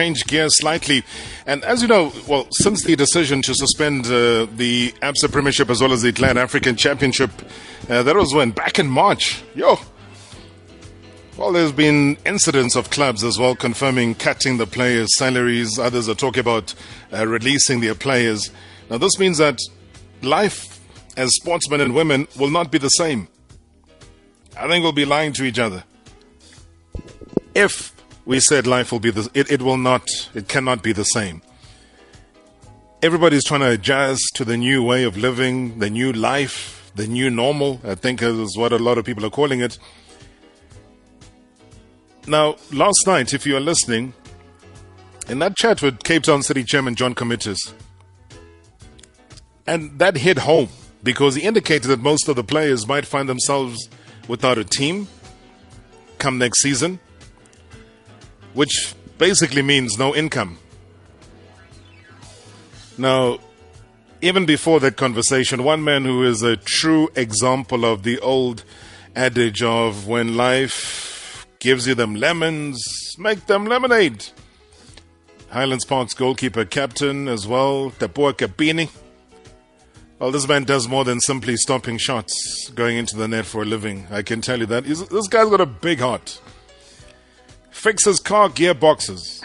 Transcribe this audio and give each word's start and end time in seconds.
change 0.00 0.24
gears 0.24 0.56
slightly. 0.56 1.02
And 1.46 1.62
as 1.64 1.82
you 1.82 1.88
know, 1.88 2.10
well, 2.26 2.46
since 2.52 2.84
the 2.84 2.96
decision 2.96 3.42
to 3.42 3.54
suspend 3.54 4.06
uh, 4.06 4.46
the 4.56 4.92
ABSA 5.02 5.30
Premiership 5.30 5.68
as 5.68 5.82
well 5.82 5.92
as 5.92 6.00
the 6.00 6.10
Glad 6.10 6.38
African 6.38 6.74
Championship, 6.74 7.30
uh, 7.90 8.02
that 8.02 8.16
was 8.16 8.32
when? 8.32 8.50
Back 8.50 8.78
in 8.78 8.88
March. 8.88 9.42
Yo. 9.54 9.78
Well, 11.36 11.52
there's 11.52 11.72
been 11.72 12.16
incidents 12.24 12.76
of 12.76 12.88
clubs 12.88 13.22
as 13.22 13.38
well 13.38 13.54
confirming 13.54 14.14
cutting 14.14 14.56
the 14.56 14.66
players' 14.66 15.14
salaries. 15.16 15.78
Others 15.78 16.08
are 16.08 16.14
talking 16.14 16.40
about 16.40 16.74
uh, 17.12 17.26
releasing 17.26 17.80
their 17.80 17.94
players. 17.94 18.50
Now, 18.88 18.96
this 18.96 19.18
means 19.18 19.36
that 19.36 19.60
life 20.22 20.80
as 21.18 21.34
sportsmen 21.34 21.82
and 21.82 21.94
women 21.94 22.26
will 22.38 22.50
not 22.50 22.70
be 22.70 22.78
the 22.78 22.88
same. 22.88 23.28
I 24.56 24.66
think 24.66 24.82
we'll 24.82 24.92
be 24.92 25.04
lying 25.04 25.34
to 25.34 25.44
each 25.44 25.58
other. 25.58 25.84
If 27.54 27.99
we 28.24 28.40
said 28.40 28.66
life 28.66 28.92
will 28.92 29.00
be 29.00 29.10
the, 29.10 29.28
it, 29.34 29.50
it 29.50 29.62
will 29.62 29.76
not, 29.76 30.08
it 30.34 30.48
cannot 30.48 30.82
be 30.82 30.92
the 30.92 31.04
same. 31.04 31.42
Everybody's 33.02 33.44
trying 33.44 33.60
to 33.60 33.70
adjust 33.70 34.22
to 34.34 34.44
the 34.44 34.56
new 34.56 34.82
way 34.82 35.04
of 35.04 35.16
living, 35.16 35.78
the 35.78 35.88
new 35.88 36.12
life, 36.12 36.92
the 36.94 37.06
new 37.06 37.30
normal, 37.30 37.80
I 37.84 37.94
think 37.94 38.22
is 38.22 38.56
what 38.56 38.72
a 38.72 38.78
lot 38.78 38.98
of 38.98 39.04
people 39.04 39.24
are 39.24 39.30
calling 39.30 39.60
it. 39.60 39.78
Now, 42.26 42.56
last 42.72 43.06
night, 43.06 43.32
if 43.32 43.46
you 43.46 43.56
are 43.56 43.60
listening, 43.60 44.12
in 45.28 45.38
that 45.38 45.56
chat 45.56 45.80
with 45.80 46.02
Cape 46.02 46.24
Town 46.24 46.42
City 46.42 46.62
Chairman 46.62 46.94
John 46.94 47.14
Comitis, 47.14 47.72
and 49.66 49.98
that 49.98 50.16
hit 50.16 50.38
home 50.38 50.68
because 51.02 51.34
he 51.34 51.42
indicated 51.42 51.88
that 51.88 52.00
most 52.00 52.28
of 52.28 52.36
the 52.36 52.44
players 52.44 52.86
might 52.86 53.06
find 53.06 53.28
themselves 53.28 53.88
without 54.28 54.58
a 54.58 54.64
team 54.64 55.08
come 56.18 56.38
next 56.38 56.60
season, 56.60 56.98
which 58.54 58.94
basically 59.18 59.62
means 59.62 59.98
no 59.98 60.14
income. 60.14 60.58
Now, 62.98 63.38
even 64.20 64.44
before 64.44 64.80
that 64.80 64.96
conversation, 64.96 65.64
one 65.64 65.82
man 65.82 66.04
who 66.04 66.24
is 66.24 66.42
a 66.42 66.56
true 66.56 67.08
example 67.14 67.84
of 67.84 68.02
the 68.02 68.18
old 68.18 68.64
adage 69.16 69.62
of 69.62 70.06
when 70.06 70.36
life 70.36 71.46
gives 71.58 71.86
you 71.86 71.94
them 71.94 72.14
lemons, 72.14 73.16
make 73.18 73.46
them 73.46 73.66
lemonade. 73.66 74.26
Highlands 75.50 75.84
Park's 75.84 76.14
goalkeeper 76.14 76.64
captain 76.64 77.28
as 77.28 77.46
well, 77.46 77.90
Tapuwa 77.90 78.32
Kapini. 78.32 78.90
Well, 80.18 80.30
this 80.30 80.46
man 80.46 80.64
does 80.64 80.86
more 80.86 81.04
than 81.04 81.18
simply 81.20 81.56
stopping 81.56 81.96
shots 81.96 82.70
going 82.74 82.98
into 82.98 83.16
the 83.16 83.26
net 83.26 83.46
for 83.46 83.62
a 83.62 83.64
living. 83.64 84.06
I 84.10 84.22
can 84.22 84.42
tell 84.42 84.60
you 84.60 84.66
that. 84.66 84.84
He's, 84.84 85.06
this 85.08 85.28
guy's 85.28 85.48
got 85.48 85.62
a 85.62 85.66
big 85.66 86.00
heart. 86.00 86.40
Fixes 87.80 88.20
car 88.20 88.50
gearboxes. 88.50 89.40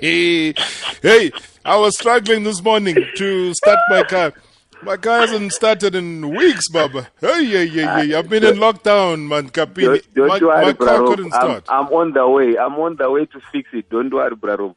hey, 0.02 1.32
I 1.64 1.76
was 1.78 1.96
struggling 1.96 2.42
this 2.42 2.62
morning 2.62 2.94
to 3.16 3.54
start 3.54 3.78
my 3.88 4.02
car. 4.02 4.34
My 4.82 4.98
car 4.98 5.20
hasn't 5.20 5.54
started 5.54 5.94
in 5.94 6.28
weeks, 6.28 6.68
Baba. 6.68 7.08
Hey, 7.22 7.40
yeah, 7.44 7.60
yeah, 7.62 8.02
yeah. 8.02 8.18
I've 8.18 8.28
been 8.28 8.44
in 8.44 8.56
lockdown, 8.56 9.28
man. 9.28 9.48
Kapini. 9.48 10.02
Don't, 10.12 10.14
don't 10.14 10.28
my, 10.28 10.38
worry, 10.40 10.66
my 10.66 10.72
car 10.74 11.06
couldn't 11.06 11.32
I'm, 11.32 11.40
start. 11.40 11.64
I'm 11.70 11.86
on 11.86 12.12
the 12.12 12.28
way. 12.28 12.58
I'm 12.58 12.74
on 12.74 12.96
the 12.96 13.10
way 13.10 13.24
to 13.24 13.40
fix 13.50 13.70
it. 13.72 13.88
Don't 13.88 14.12
worry, 14.12 14.36
bro. 14.36 14.76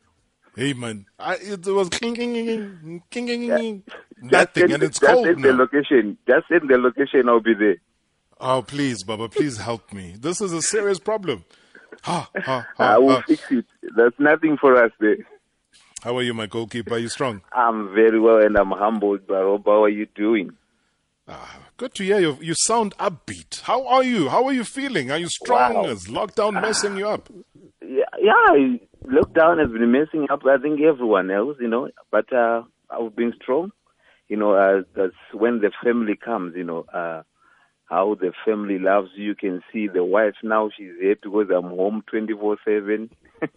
Hey, 0.56 0.72
man. 0.72 1.08
I, 1.20 1.36
it 1.36 1.66
was 1.68 1.90
cling, 1.90 2.16
cling, 2.16 2.34
cling, 2.34 3.04
cling, 3.12 3.28
cling, 3.28 3.50
cling. 3.50 3.84
Nothing, 4.22 4.62
send- 4.62 4.74
and 4.76 4.84
it's 4.84 4.98
just 4.98 5.12
cold 5.12 5.26
send 5.26 5.44
the 5.44 5.52
location. 5.52 6.18
Just 6.26 6.48
send 6.48 6.70
the 6.70 6.78
location. 6.78 7.28
I'll 7.28 7.42
be 7.42 7.54
there. 7.54 7.82
Oh, 8.40 8.62
please, 8.62 9.04
Baba, 9.04 9.28
please 9.28 9.58
help 9.58 9.92
me. 9.92 10.16
This 10.18 10.40
is 10.40 10.54
a 10.54 10.62
serious 10.62 10.98
problem. 10.98 11.44
Ha, 12.04 12.30
ha, 12.44 12.68
I 12.80 12.98
will 12.98 13.16
ha. 13.16 13.24
fix 13.28 13.44
it. 13.52 13.66
There's 13.96 14.14
nothing 14.20 14.58
for 14.58 14.76
us 14.84 14.92
there. 15.00 15.18
How 16.04 16.18
are 16.18 16.24
you, 16.24 16.34
my 16.34 16.48
goalkeeper? 16.48 16.96
Are 16.96 17.00
you 17.00 17.10
strong? 17.10 17.42
I'm 17.54 17.94
very 17.94 18.20
well 18.20 18.44
and 18.44 18.58
I'm 18.58 18.72
humbled, 18.72 19.28
bro. 19.28 19.62
How 19.64 19.84
are 19.84 19.90
you 19.90 20.08
doing? 20.16 20.52
Ah, 21.28 21.60
good 21.78 21.94
to 21.96 22.04
hear 22.04 22.20
you. 22.20 22.38
You 22.42 22.56
sound 22.58 22.98
upbeat. 22.98 23.62
How 23.62 23.86
are 23.86 24.04
you? 24.04 24.28
How 24.30 24.46
are 24.46 24.54
you 24.54 24.64
feeling? 24.64 25.12
Are 25.12 25.20
you 25.20 25.30
strong? 25.30 25.76
Wow. 25.76 25.86
Is 25.86 26.08
lockdown 26.08 26.60
messing 26.60 26.98
you 26.98 27.08
up? 27.08 27.30
Yeah, 27.82 28.04
yeah. 28.20 28.78
Lockdown 29.06 29.60
has 29.60 29.72
been 29.72 29.92
messing 29.92 30.28
up. 30.32 30.42
I 30.46 30.58
think 30.58 30.82
everyone 30.82 31.30
else, 31.30 31.58
you 31.60 31.68
know. 31.68 31.90
But 32.12 32.34
uh, 32.34 32.64
I've 32.90 33.16
been 33.16 33.34
strong. 33.42 33.72
You 34.28 34.38
know, 34.38 34.54
uh, 34.54 34.82
that's 34.96 35.14
when 35.34 35.62
the 35.62 35.72
family 35.84 36.16
comes. 36.16 36.56
You 36.56 36.64
know, 36.64 36.86
uh, 36.92 37.22
how 37.92 38.16
the 38.20 38.32
family 38.46 38.80
loves 38.80 39.10
you. 39.16 39.26
You 39.26 39.36
can 39.36 39.62
see 39.72 39.88
the 39.88 40.04
wife 40.04 40.36
now. 40.42 40.70
She's 40.76 40.94
happy 41.02 41.20
because 41.24 41.50
I'm 41.56 41.70
home 41.70 42.04
twenty 42.10 42.34
four 42.34 42.58
seven. 42.66 43.12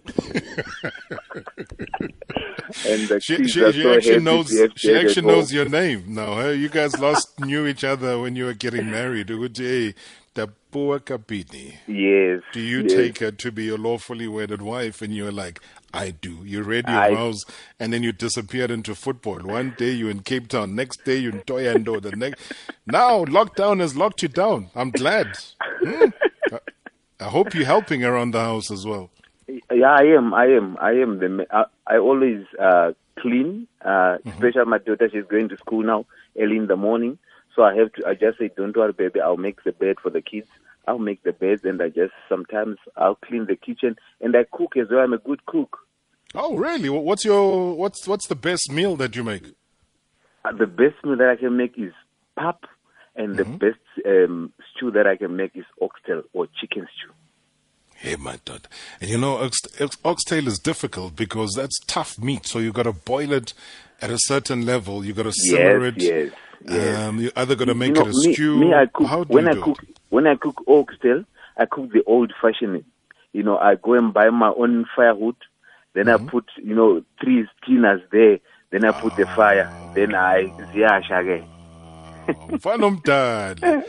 And 2.87 3.09
the 3.09 3.21
She, 3.21 3.37
kids 3.37 3.53
she, 3.53 3.63
are 3.63 3.73
she 3.73 3.83
so 3.83 3.95
actually 3.95 4.21
knows. 4.21 4.49
She 4.77 4.95
actually 4.95 5.27
knows 5.27 5.53
your 5.53 5.69
name 5.69 6.05
now. 6.09 6.41
Hey, 6.41 6.55
you 6.57 6.69
guys 6.69 6.99
lost 6.99 7.39
knew 7.41 7.67
each 7.67 7.85
other 7.85 8.19
when 8.19 8.35
you 8.37 8.47
were 8.47 8.55
getting 8.55 8.91
married. 8.91 9.29
Ukuthi, 9.29 9.95
Tapuwa 10.35 11.01
Kapini. 11.01 11.79
Yes. 11.87 12.43
Do 12.53 12.61
you 12.61 12.83
yes. 12.83 12.93
take 12.93 13.19
her 13.19 13.31
to 13.31 13.53
be 13.53 13.65
your 13.65 13.79
lawfully 13.79 14.27
wedded 14.27 14.63
wife? 14.63 15.01
And 15.01 15.15
you're 15.15 15.33
like, 15.33 15.61
I 15.93 16.11
do. 16.11 16.39
You 16.45 16.63
read 16.63 16.89
your 16.89 16.99
I- 16.99 17.15
vows, 17.15 17.45
and 17.79 17.93
then 17.93 18.03
you 18.03 18.13
disappeared 18.13 18.71
into 18.71 18.95
football. 18.95 19.39
One 19.39 19.75
day 19.79 19.91
you're 19.93 20.11
in 20.11 20.21
Cape 20.21 20.49
Town, 20.49 20.75
next 20.75 21.05
day 21.05 21.17
you're 21.19 21.33
in 21.33 21.43
Toyando. 21.43 22.03
The 22.03 22.13
next, 22.13 22.53
now 22.87 23.25
lockdown 23.25 23.81
has 23.81 23.97
locked 23.97 24.23
you 24.23 24.29
down. 24.29 24.71
I'm 24.75 24.91
glad. 24.91 25.37
Hmm. 25.61 26.07
I- 27.21 27.29
hope 27.29 27.55
you're 27.55 27.65
helping 27.65 28.05
around 28.05 28.33
the 28.33 28.41
house 28.41 28.71
as 28.71 28.85
well. 28.85 29.11
Yeah, 29.49 29.93
I 29.93 30.05
am. 30.17 30.35
I 30.35 30.47
am. 30.47 30.77
I 30.81 30.93
am. 30.93 31.19
The. 31.21 31.47
I, 31.51 31.65
I 31.87 31.99
always 31.99 32.45
uh, 32.61 32.93
clean. 33.19 33.67
Uh, 33.85 34.19
Especially 34.27 34.65
my 34.67 34.79
daughter. 34.79 35.09
She's 35.13 35.25
going 35.25 35.49
to 35.51 35.57
school 35.59 35.83
now 35.83 36.07
early 36.39 36.57
in 36.57 36.67
the 36.67 36.77
morning. 36.77 37.19
So 37.55 37.63
I 37.63 37.75
have 37.77 37.93
to. 37.95 38.07
I 38.07 38.15
just 38.15 38.39
say, 38.39 38.51
don't 38.57 38.77
worry, 38.77 38.93
baby. 38.93 39.21
I'll 39.21 39.37
make 39.37 39.63
the 39.65 39.73
bed 39.73 39.97
for 40.03 40.11
the 40.11 40.21
kids. 40.21 40.49
I'll 40.87 40.99
make 40.99 41.23
the 41.23 41.33
beds, 41.33 41.65
and 41.65 41.81
I 41.81 41.89
just 41.89 42.13
sometimes 42.29 42.77
I'll 42.97 43.15
clean 43.15 43.47
the 43.47 43.57
kitchen, 43.57 43.97
and 44.21 44.37
I 44.37 44.45
cook 44.51 44.77
as 44.77 44.89
well. 44.91 45.01
I'm 45.01 45.13
a 45.13 45.19
good 45.19 45.47
cook. 45.47 45.79
Oh, 46.35 46.57
really? 46.57 46.89
What's 46.89 47.25
your 47.25 47.75
what's 47.75 48.07
what's 48.09 48.27
the 48.27 48.35
best 48.35 48.71
meal 48.71 48.97
that 48.97 49.15
you 49.15 49.23
make? 49.23 49.55
Uh, 50.45 50.53
the 50.53 50.67
best 50.67 51.03
meal 51.05 51.17
that 51.17 51.29
I 51.29 51.37
can 51.37 51.57
make 51.57 51.79
is 51.79 51.93
pap, 52.37 52.65
and 53.17 53.37
the 53.37 53.45
best 53.45 53.79
um, 54.05 54.53
stew 54.75 54.91
that 54.91 55.07
I 55.07 55.17
can 55.17 55.37
make 55.37 55.53
is 55.55 55.65
oxtail 55.81 56.23
or 56.33 56.49
chicken 56.61 56.87
stew. 56.97 57.13
Hey, 57.95 58.17
my 58.17 58.39
dad. 58.45 58.69
And 59.01 59.11
you 59.11 59.17
know, 59.17 59.39
ox, 59.39 59.61
ox, 59.81 59.97
oxtail 60.05 60.49
is 60.49 60.59
difficult 60.59 61.17
because 61.17 61.55
that's 61.55 61.79
tough 61.87 62.19
meat. 62.19 62.47
So 62.47 62.59
you 62.59 62.73
got 62.73 62.83
to 62.83 62.93
boil 62.93 63.33
it 63.33 63.55
at 64.03 64.11
a 64.11 64.19
certain 64.19 64.67
level. 64.67 65.05
You 65.05 65.15
got 65.15 65.23
to 65.23 65.33
simmer 65.33 65.87
yes, 65.87 65.95
it. 65.97 66.03
yes, 66.03 66.33
yes. 66.69 66.99
Um, 67.09 67.21
you 67.21 67.31
either 67.37 67.55
gonna 67.57 67.75
make 67.75 67.97
you 67.97 68.03
know, 68.05 68.09
it 68.09 68.15
a 68.15 68.19
me, 68.29 68.35
stew. 68.35 68.59
Me, 68.59 68.75
I 68.75 68.87
cook 68.87 69.07
How 69.07 69.25
do 69.25 69.33
when 69.35 69.45
you 69.47 69.51
I 69.51 69.55
cook 69.55 69.83
it? 69.83 69.99
when 70.11 70.27
I 70.27 70.37
cook 70.37 70.63
oxtail. 70.69 71.25
I 71.57 71.67
cook 71.67 71.93
the 71.93 72.03
old-fashioned. 72.05 72.85
You 73.33 73.43
know, 73.45 73.57
I 73.59 73.77
go 73.77 73.95
and 73.95 74.13
buy 74.13 74.31
my 74.31 74.53
own 74.57 74.87
firewood. 74.97 75.37
Then 75.95 76.07
Mm-hmm. 76.07 76.27
I 76.27 76.31
put 76.31 76.45
you 76.63 76.75
know 76.75 77.03
three 77.21 77.47
cleaners 77.63 78.01
there. 78.11 78.39
Then 78.71 78.85
I 78.85 78.91
put 78.91 79.15
the 79.17 79.27
fire. 79.27 79.71
Then 79.95 80.15
I 80.17 80.47
ziyasha 80.73 81.21
again. 81.21 81.45
Mfana 82.49 82.87
omdala. 82.87 83.87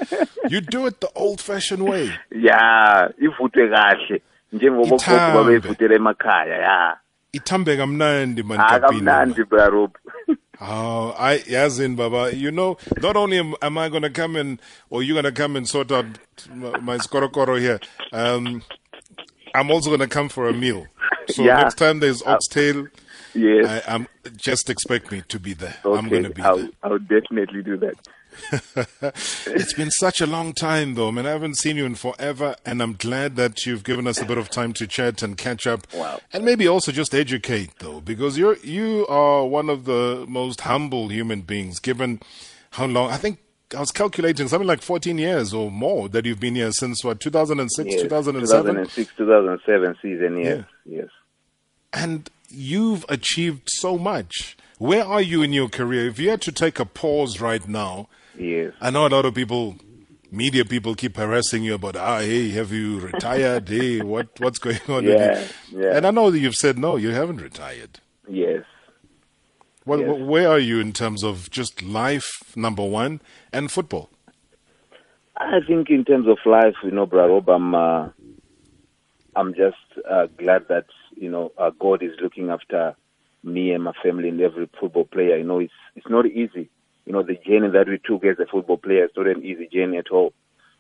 You 0.52 0.62
do 0.62 0.86
it 0.88 1.00
the 1.02 1.10
old-fashioned 1.16 1.84
way. 1.84 2.12
Yeah, 2.32 3.10
ivuthwe 3.22 3.70
kahle 3.70 4.22
Ithambe. 4.54 5.34
babeyivutela 5.34 5.96
emakhaya. 5.96 6.58
Yeah, 6.60 6.94
Ithambe 7.34 7.78
kamnandi 7.78 8.44
man 8.44 8.60
Ah, 8.60 8.80
kamnandi 8.80 9.44
bro. 9.50 9.92
Oh, 10.62 11.16
I 11.18 11.40
Yazin 11.40 11.96
Baba. 11.96 12.36
You 12.36 12.52
know, 12.52 12.78
not 13.02 13.16
only 13.16 13.38
am, 13.40 13.56
am 13.62 13.78
I 13.78 13.90
going 13.90 14.04
to 14.04 14.10
come 14.10 14.36
in, 14.36 14.60
or 14.90 15.04
you're 15.04 15.16
going 15.22 15.26
to 15.26 15.32
come 15.32 15.56
and 15.56 15.68
sort 15.68 15.92
out 15.92 16.06
my, 16.54 16.80
my 16.80 16.98
skorokoro 16.98 17.60
here. 17.60 17.80
Um, 18.12 18.64
I'm 19.54 19.72
also 19.72 19.90
going 19.90 20.02
to 20.02 20.08
come 20.08 20.30
for 20.30 20.48
a 20.48 20.54
meal. 20.54 20.88
So 21.30 21.44
Yeah. 21.44 21.56
next 21.56 21.76
time 21.76 22.00
there's 22.00 22.22
oxtail, 22.24 22.88
Yes. 23.34 23.84
I, 23.88 23.96
I'm 23.96 24.08
just 24.38 24.70
expect 24.70 25.12
me 25.12 25.22
to 25.28 25.40
be 25.40 25.54
there. 25.54 25.76
I'm 25.84 26.10
going 26.10 26.24
to 26.24 26.30
be 26.30 26.42
I'll, 26.42 26.58
there. 26.58 26.70
I'll 26.84 27.00
definitely 27.00 27.64
do 27.64 27.78
that. 27.78 27.96
it's 29.48 29.74
been 29.74 29.92
such 29.92 30.22
a 30.22 30.26
long 30.28 30.54
time, 30.54 30.96
though. 30.96 31.08
I 31.08 31.12
mean, 31.12 31.26
I 31.26 31.32
haven't 31.32 31.56
seen 31.58 31.78
you 31.78 31.86
in 31.86 31.96
forever, 31.96 32.56
and 32.66 32.82
I'm 32.82 32.94
glad 32.94 33.36
that 33.36 33.66
you've 33.66 33.84
given 33.84 34.08
us 34.08 34.22
a 34.22 34.26
bit 34.26 34.38
of 34.38 34.50
time 34.50 34.74
to 34.74 34.88
chat 34.88 35.22
and 35.22 35.38
catch 35.38 35.66
up, 35.68 35.88
Wow. 35.94 36.20
and 36.34 36.44
maybe 36.46 36.68
also 36.68 36.92
just 36.92 37.14
educate, 37.16 37.72
though, 37.80 38.02
because 38.02 38.38
you're 38.38 38.58
you 38.58 39.06
are 39.08 39.46
one 39.46 39.70
of 39.70 39.86
the 39.86 40.26
most 40.28 40.62
humble 40.62 41.10
human 41.10 41.42
beings. 41.42 41.80
Given 41.80 42.20
how 42.72 42.86
long, 42.86 43.12
I 43.12 43.18
think 43.18 43.40
I 43.76 43.80
was 43.80 43.92
calculating 43.92 44.48
something 44.48 44.68
like 44.68 44.82
14 44.82 45.18
years 45.18 45.54
or 45.54 45.72
more 45.72 46.08
that 46.10 46.26
you've 46.26 46.40
been 46.40 46.56
here 46.56 46.72
since 46.72 47.04
what 47.04 47.20
2006, 47.20 47.90
Yes. 47.92 48.02
2007, 48.04 48.76
2006, 48.76 49.12
2007 49.18 49.96
season. 50.02 50.38
Yes, 50.40 50.66
yes. 50.86 51.08
and 51.94 52.30
you've 52.50 53.06
achieved 53.10 53.64
so 53.68 53.98
much. 53.98 54.56
Where 54.78 55.06
are 55.06 55.22
you 55.22 55.42
in 55.42 55.54
your 55.54 55.70
career? 55.70 56.08
If 56.08 56.20
you 56.20 56.30
had 56.30 56.42
to 56.42 56.52
take 56.52 56.80
a 56.80 56.86
pause 56.86 57.40
right 57.40 57.66
now, 57.68 58.08
Yes. 58.38 58.74
I 58.82 58.90
know 58.90 59.08
a 59.08 59.10
lot 59.10 59.26
of 59.26 59.34
people 59.34 59.78
media 60.32 60.66
people 60.66 60.96
keep 60.96 61.16
harassing 61.18 61.64
you 61.64 61.76
about, 61.76 61.96
ah, 61.96 62.20
hey, 62.20 62.50
have 62.50 62.72
you 62.72 63.00
retired? 63.00 63.70
hey, 63.70 64.02
what 64.02 64.28
what's 64.40 64.60
going 64.60 64.80
on? 64.90 65.06
Yeah, 65.06 65.48
yeah. 65.72 65.96
And 65.96 66.06
I 66.06 66.12
know 66.12 66.30
that 66.32 66.40
you've 66.40 66.56
said 66.56 66.78
no, 66.78 66.96
you 66.96 67.12
haven't 67.12 67.42
retired. 67.42 68.00
Yes. 68.28 68.64
Well, 69.86 70.00
Yes. 70.00 70.20
where 70.20 70.50
are 70.50 70.60
you 70.60 70.80
in 70.80 70.94
terms 70.94 71.24
of 71.24 71.52
just 71.52 71.84
life, 71.84 72.56
number 72.56 72.84
one, 72.84 73.22
and 73.54 73.72
football? 73.72 74.10
I 75.38 75.60
think 75.68 75.90
in 75.90 76.06
terms 76.06 76.28
of 76.28 76.40
life, 76.46 76.76
you 76.84 76.92
know, 76.92 77.06
Brother 77.06 77.34
Rob, 77.34 77.50
I'm, 77.50 77.76
uh, 77.76 78.10
I'm 79.36 79.54
just 79.54 79.76
uh, 80.10 80.28
glad 80.38 80.68
that 80.70 80.86
you 81.16 81.30
know 81.30 81.52
uh, 81.58 81.72
God 81.80 82.02
is 82.02 82.14
looking 82.22 82.50
after 82.50 82.96
me 83.44 83.72
and 83.72 83.84
my 83.84 83.94
family 84.02 84.30
and 84.30 84.42
every 84.42 84.68
football 84.80 85.06
player. 85.06 85.38
You 85.38 85.44
know, 85.44 85.60
it's 85.60 85.74
it's 85.96 86.10
not 86.10 86.26
easy. 86.26 86.70
You 87.06 87.14
know, 87.14 87.24
the 87.24 87.36
journey 87.36 87.70
that 87.70 87.88
we 87.88 88.00
took 88.00 88.26
as 88.26 88.40
a 88.40 88.46
football 88.46 88.78
player 88.78 89.06
is 89.06 89.12
not 89.16 89.28
an 89.28 89.44
easy 89.44 89.68
journey 89.72 89.98
at 89.98 90.12
all. 90.12 90.34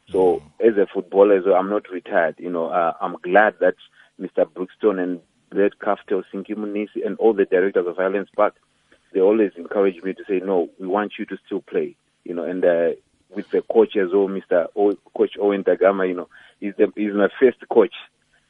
So, 0.09 0.43
as 0.59 0.77
a 0.77 0.87
footballer, 0.91 1.41
so 1.43 1.53
I'm 1.53 1.69
not 1.69 1.89
retired. 1.89 2.35
You 2.37 2.51
know, 2.51 2.67
uh, 2.67 2.93
I'm 3.01 3.17
glad 3.23 3.55
that 3.59 3.75
Mr. 4.19 4.45
Brookstone 4.45 4.99
and 4.99 5.19
Brad 5.49 5.73
Kaftel, 5.81 6.23
and 6.33 7.17
all 7.17 7.33
the 7.33 7.45
directors 7.45 7.87
of 7.87 7.97
Highlands 7.97 8.29
Park, 8.35 8.55
they 9.13 9.19
always 9.19 9.51
encourage 9.57 10.03
me 10.03 10.13
to 10.13 10.23
say, 10.27 10.41
no, 10.43 10.69
we 10.79 10.87
want 10.87 11.13
you 11.17 11.25
to 11.25 11.37
still 11.45 11.61
play. 11.61 11.95
You 12.23 12.35
know, 12.35 12.43
and 12.43 12.63
uh, 12.63 12.89
with 13.33 13.49
the 13.51 13.61
coach 13.61 13.95
as 13.95 14.09
well, 14.13 14.27
Mr. 14.27 14.67
O, 14.75 14.93
coach 15.15 15.33
Owen 15.39 15.63
Da 15.63 15.75
Gama, 15.75 16.05
you 16.05 16.15
know, 16.15 16.29
he's, 16.59 16.73
the, 16.77 16.91
he's 16.95 17.13
my 17.13 17.29
first 17.39 17.57
coach 17.71 17.93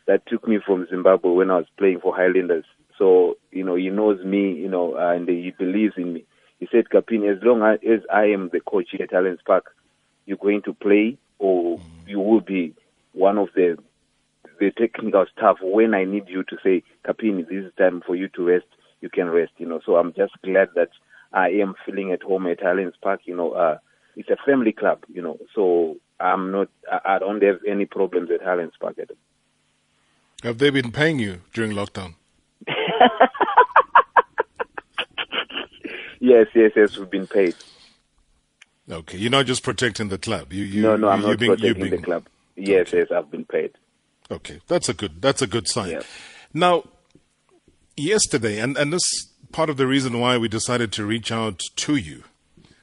that 0.07 0.25
took 0.28 0.48
me 0.48 0.60
from 0.66 0.88
Zimbabwe 0.89 1.31
when 1.31 1.51
I 1.51 1.57
was 1.57 1.68
playing 1.78 2.00
for 2.00 2.16
Highlanders. 2.16 2.66
So, 2.98 3.38
you 3.51 3.63
know, 3.63 3.75
he 3.75 3.89
knows 3.89 4.24
me, 4.24 4.54
you 4.54 4.69
know, 4.69 4.95
uh, 4.98 5.13
and 5.13 5.28
he 5.28 5.54
believes 5.57 5.94
in 5.98 6.13
me. 6.13 6.25
He 6.60 6.68
said, 6.72 6.86
Kapini, 6.90 7.36
as 7.36 7.44
long 7.44 7.63
as 7.63 7.80
as 7.88 8.02
I 8.12 8.25
am 8.25 8.50
the 8.52 8.60
coach 8.62 8.88
here 8.92 9.04
at 9.04 9.12
Highlands 9.12 9.42
Park, 9.46 9.75
you're 10.25 10.38
going 10.38 10.62
to 10.63 10.74
play 10.74 11.18
or 11.40 11.80
you 12.07 12.19
will 12.19 12.42
be 12.42 12.74
one 13.13 13.38
of 13.38 13.50
the 13.56 13.78
the 14.60 14.72
technical 14.72 15.25
staff 15.36 15.57
when 15.62 15.94
I 15.94 16.06
need 16.06 16.30
you 16.30 16.44
to 16.44 16.57
say, 16.63 16.84
Kapini, 17.06 17.48
this 17.48 17.66
is 17.66 17.74
time 17.78 18.02
for 18.06 18.16
you 18.16 18.30
to 18.30 18.46
rest, 18.46 18.68
you 19.02 19.10
can 19.10 19.30
rest, 19.30 19.52
you 19.57 19.68
know. 19.68 19.81
So 19.86 19.98
I'm 19.98 20.13
just 20.13 20.34
glad 20.44 20.69
that 20.75 20.90
I 21.34 21.50
am 21.50 21.75
feeling 21.86 22.12
at 22.12 22.24
home 22.24 22.48
at 22.48 22.62
Highlands 22.62 22.96
Park, 23.02 23.22
you 23.25 23.36
know, 23.36 23.52
uh, 23.52 23.78
it's 24.16 24.30
a 24.30 24.38
family 24.46 24.72
club, 24.72 25.04
you 25.13 25.22
know, 25.22 25.38
so 25.54 25.98
I'm 26.19 26.52
not, 26.52 26.69
I, 26.90 27.16
I 27.16 27.19
don't 27.19 27.44
have 27.44 27.60
any 27.68 27.86
problems 27.86 28.30
at 28.34 28.42
Highlands 28.42 28.75
Park 28.80 28.98
at 29.00 29.12
all. 29.12 29.18
Have 30.44 30.60
they 30.60 30.69
been 30.69 30.92
paying 30.92 31.19
you 31.19 31.42
during 31.54 31.72
lockdown? 31.72 32.16
Yes, 36.25 36.48
yes, 36.56 36.72
yes, 36.75 36.98
we've 36.98 37.10
been 37.10 37.27
paid. 37.27 37.54
Okay, 38.89 39.16
you're 39.16 39.30
not 39.30 39.45
just 39.45 39.62
protecting 39.62 40.10
the 40.10 40.18
club. 40.18 40.51
You, 40.51 40.63
you, 40.63 40.81
no, 40.81 40.95
no, 40.95 41.10
I'm 41.10 41.22
not 41.22 41.38
being, 41.38 41.56
protecting 41.56 41.92
the 41.92 42.00
club. 42.00 42.25
Yes, 42.56 42.94
yes, 42.94 43.12
I've 43.12 43.30
been 43.30 43.45
paid. 43.45 43.74
Okay, 44.31 44.60
that's 44.66 44.89
a 44.89 44.95
good 44.95 45.22
that's 45.22 45.44
a 45.44 45.48
good 45.48 45.68
sign. 45.68 45.92
Yeah. 45.92 46.01
Now, 46.51 46.83
yesterday, 47.95 48.60
and 48.60 48.75
and 48.75 48.92
this 48.92 49.04
part 49.51 49.69
of 49.69 49.77
the 49.77 49.86
reason 49.86 50.19
why 50.19 50.39
we 50.39 50.48
decided 50.48 50.92
to 50.94 51.06
reach 51.06 51.31
out 51.31 51.62
to 51.75 51.95
you 51.95 52.24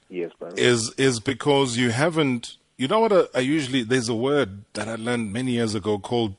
Yes, 0.09 0.31
brother. 0.39 0.55
is 0.57 0.95
is 0.97 1.19
because 1.19 1.77
you 1.77 1.91
haven't. 1.91 2.59
You 2.79 2.87
know 2.87 3.01
what? 3.01 3.13
I, 3.13 3.25
I 3.35 3.41
usually 3.41 3.83
there's 3.83 4.09
a 4.09 4.15
word 4.15 4.67
that 4.75 4.87
I 4.87 4.95
learned 4.95 5.33
many 5.33 5.53
years 5.53 5.75
ago 5.75 5.99
called 5.99 6.37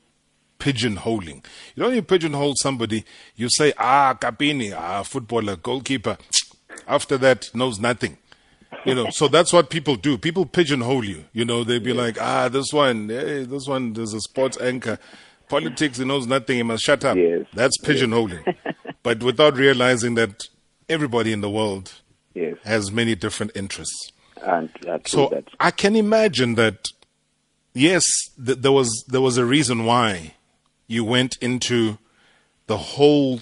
pigeonholing. 0.58 1.44
You 1.76 1.84
don't 1.84 1.96
you 1.96 2.02
pigeonhole 2.02 2.54
somebody. 2.56 3.04
You 3.36 3.50
say 3.50 3.74
ah 3.78 4.14
Kapini, 4.14 4.74
ah 4.74 5.04
footballer, 5.04 5.58
goalkeeper. 5.58 6.18
After 6.88 7.18
that, 7.20 7.50
knows 7.54 7.80
nothing. 7.80 8.18
You 8.86 8.96
know, 8.96 9.10
so 9.12 9.28
that's 9.28 9.54
what 9.54 9.70
people 9.70 9.96
do. 9.96 10.18
People 10.18 10.46
pigeonhole 10.46 11.06
you. 11.06 11.26
You 11.32 11.46
know, 11.46 11.64
they'd 11.64 11.84
be 11.84 11.94
like, 11.94 12.20
ah, 12.20 12.50
this 12.50 12.74
one, 12.74 13.08
hey, 13.10 13.44
this 13.46 13.68
one, 13.68 13.94
there's 13.94 14.14
a 14.14 14.20
sports 14.20 14.60
anchor. 14.60 14.98
Politics, 15.48 16.00
he 16.00 16.06
knows 16.06 16.28
nothing. 16.28 16.58
He 16.58 16.64
must 16.64 16.84
shut 16.84 17.06
up. 17.06 17.16
Yes. 17.16 17.46
That's 17.54 17.78
pigeonholing. 17.82 18.56
but 19.04 19.22
without 19.24 19.56
realizing 19.56 20.16
that 20.16 20.44
everybody 20.90 21.32
in 21.32 21.42
the 21.42 21.50
world 21.50 21.94
Yes, 22.34 22.58
has 22.64 22.92
many 22.92 23.14
different 23.16 23.52
interests. 23.56 24.12
and 24.42 24.70
uh, 24.88 24.98
So 25.06 25.30
that. 25.30 25.46
I 25.60 25.72
can 25.72 25.96
imagine 25.96 26.56
that. 26.56 26.90
Yes, 27.76 28.04
th- 28.44 28.58
there 28.60 28.72
was 28.72 29.04
there 29.08 29.22
was 29.22 29.38
a 29.38 29.46
reason 29.46 29.86
why 29.86 30.34
you 30.88 31.04
went 31.04 31.38
into 31.42 31.98
the 32.68 32.78
whole 32.78 33.40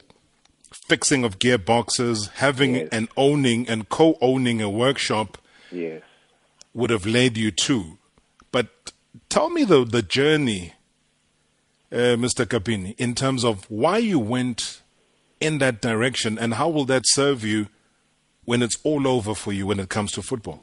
fixing 0.91 1.23
of 1.23 1.39
gearboxes, 1.39 2.17
having 2.45 2.75
Yes. 2.75 2.89
and 2.91 3.07
owning 3.15 3.61
and 3.69 3.87
co-owning 3.87 4.61
a 4.61 4.69
workshop 4.69 5.37
Yes. 5.71 6.01
would 6.73 6.89
have 6.89 7.05
led 7.05 7.37
you 7.37 7.49
to. 7.67 7.97
But 8.51 8.67
tell 9.29 9.49
me 9.49 9.63
the 9.63 9.85
the 9.85 10.01
journey, 10.01 10.73
uh, 11.93 12.15
Mr. 12.25 12.43
Kapini, 12.45 12.93
in 12.97 13.15
terms 13.15 13.45
of 13.45 13.55
why 13.83 13.97
you 13.99 14.19
went 14.19 14.81
in 15.39 15.59
that 15.59 15.81
direction, 15.81 16.37
and 16.37 16.55
how 16.55 16.67
will 16.67 16.85
that 16.93 17.03
serve 17.05 17.39
you 17.45 17.67
when 18.43 18.61
it's 18.61 18.77
all 18.83 19.07
over 19.15 19.33
for 19.33 19.53
you 19.53 19.63
when 19.67 19.79
it 19.79 19.87
comes 19.87 20.11
to 20.11 20.21
football? 20.21 20.59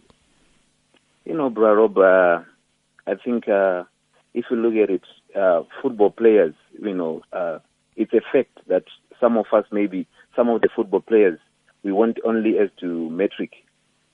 You 1.24 1.34
know, 1.38 1.48
Bro 1.48 1.70
Rob, 1.80 1.96
uh, 1.98 2.42
I 3.12 3.14
think 3.24 3.48
uh, 3.48 3.84
if 4.34 4.44
you 4.50 4.56
look 4.64 4.74
at 4.84 4.90
it, 4.96 5.06
uh, 5.34 5.62
football 5.80 6.10
players, 6.10 6.54
you 6.86 6.94
know, 6.94 7.22
uh, 7.32 7.58
it's 7.96 8.12
a 8.12 8.20
fact 8.32 8.54
that 8.66 8.84
some 9.20 9.36
of 9.36 9.46
us, 9.58 9.64
maybe 9.72 10.06
some 10.38 10.48
of 10.48 10.60
the 10.60 10.68
football 10.74 11.00
players, 11.00 11.38
we 11.82 11.90
want 11.90 12.18
only 12.24 12.58
as 12.58 12.70
to 12.78 13.10
metric, 13.10 13.52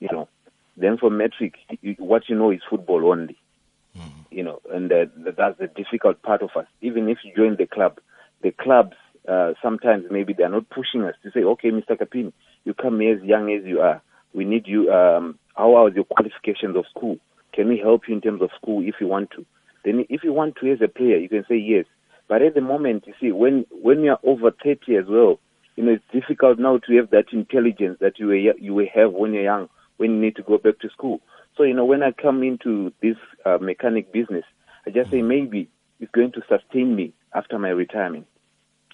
you 0.00 0.08
know. 0.10 0.26
Then 0.76 0.96
for 0.96 1.10
metric, 1.10 1.54
you, 1.82 1.94
what 1.98 2.28
you 2.28 2.34
know 2.34 2.50
is 2.50 2.60
football 2.68 3.06
only, 3.12 3.36
you 4.30 4.42
know, 4.42 4.60
and 4.72 4.90
uh, 4.90 5.04
that's 5.36 5.58
the 5.58 5.68
difficult 5.68 6.22
part 6.22 6.42
of 6.42 6.50
us. 6.56 6.66
Even 6.80 7.08
if 7.08 7.18
you 7.22 7.32
join 7.36 7.56
the 7.56 7.66
club, 7.66 7.98
the 8.42 8.50
clubs 8.50 8.96
uh, 9.28 9.52
sometimes 9.62 10.04
maybe 10.10 10.32
they're 10.32 10.48
not 10.48 10.68
pushing 10.70 11.02
us 11.04 11.14
to 11.22 11.30
say, 11.30 11.40
okay, 11.40 11.70
Mr. 11.70 11.92
Kapini, 12.00 12.32
you 12.64 12.74
come 12.74 13.00
here 13.00 13.16
as 13.16 13.22
young 13.22 13.52
as 13.52 13.64
you 13.64 13.80
are. 13.80 14.02
We 14.32 14.44
need 14.44 14.66
you. 14.66 14.90
Um, 14.90 15.38
how 15.54 15.74
are 15.76 15.90
your 15.90 16.04
qualifications 16.04 16.76
of 16.76 16.86
school? 16.90 17.18
Can 17.52 17.68
we 17.68 17.78
help 17.78 18.08
you 18.08 18.14
in 18.14 18.20
terms 18.20 18.42
of 18.42 18.50
school 18.60 18.82
if 18.82 18.96
you 19.00 19.06
want 19.06 19.30
to? 19.32 19.46
Then, 19.84 20.04
if 20.08 20.24
you 20.24 20.32
want 20.32 20.56
to 20.56 20.72
as 20.72 20.80
a 20.82 20.88
player, 20.88 21.18
you 21.18 21.28
can 21.28 21.44
say 21.48 21.56
yes. 21.56 21.84
But 22.26 22.42
at 22.42 22.54
the 22.54 22.60
moment, 22.60 23.04
you 23.06 23.14
see, 23.20 23.30
when 23.32 23.66
when 23.70 24.02
you're 24.02 24.18
over 24.24 24.50
30 24.50 24.96
as 24.96 25.04
well, 25.08 25.38
you 25.76 25.84
know, 25.84 25.92
it's 25.92 26.04
difficult 26.12 26.58
now 26.58 26.78
to 26.78 26.96
have 26.96 27.10
that 27.10 27.32
intelligence 27.32 27.98
that 28.00 28.18
you 28.18 28.30
you 28.32 28.74
will 28.74 28.86
have 28.94 29.12
when 29.12 29.32
you're 29.32 29.42
young, 29.42 29.68
when 29.96 30.12
you 30.12 30.20
need 30.20 30.36
to 30.36 30.42
go 30.42 30.58
back 30.58 30.78
to 30.80 30.90
school. 30.90 31.20
So, 31.56 31.62
you 31.62 31.74
know, 31.74 31.84
when 31.84 32.02
I 32.02 32.12
come 32.12 32.42
into 32.42 32.92
this 33.00 33.16
uh, 33.44 33.58
mechanic 33.60 34.12
business, 34.12 34.44
I 34.86 34.90
just 34.90 35.10
say 35.10 35.22
maybe 35.22 35.68
it's 36.00 36.10
going 36.10 36.32
to 36.32 36.42
sustain 36.48 36.94
me 36.94 37.12
after 37.32 37.58
my 37.58 37.70
retirement. 37.70 38.26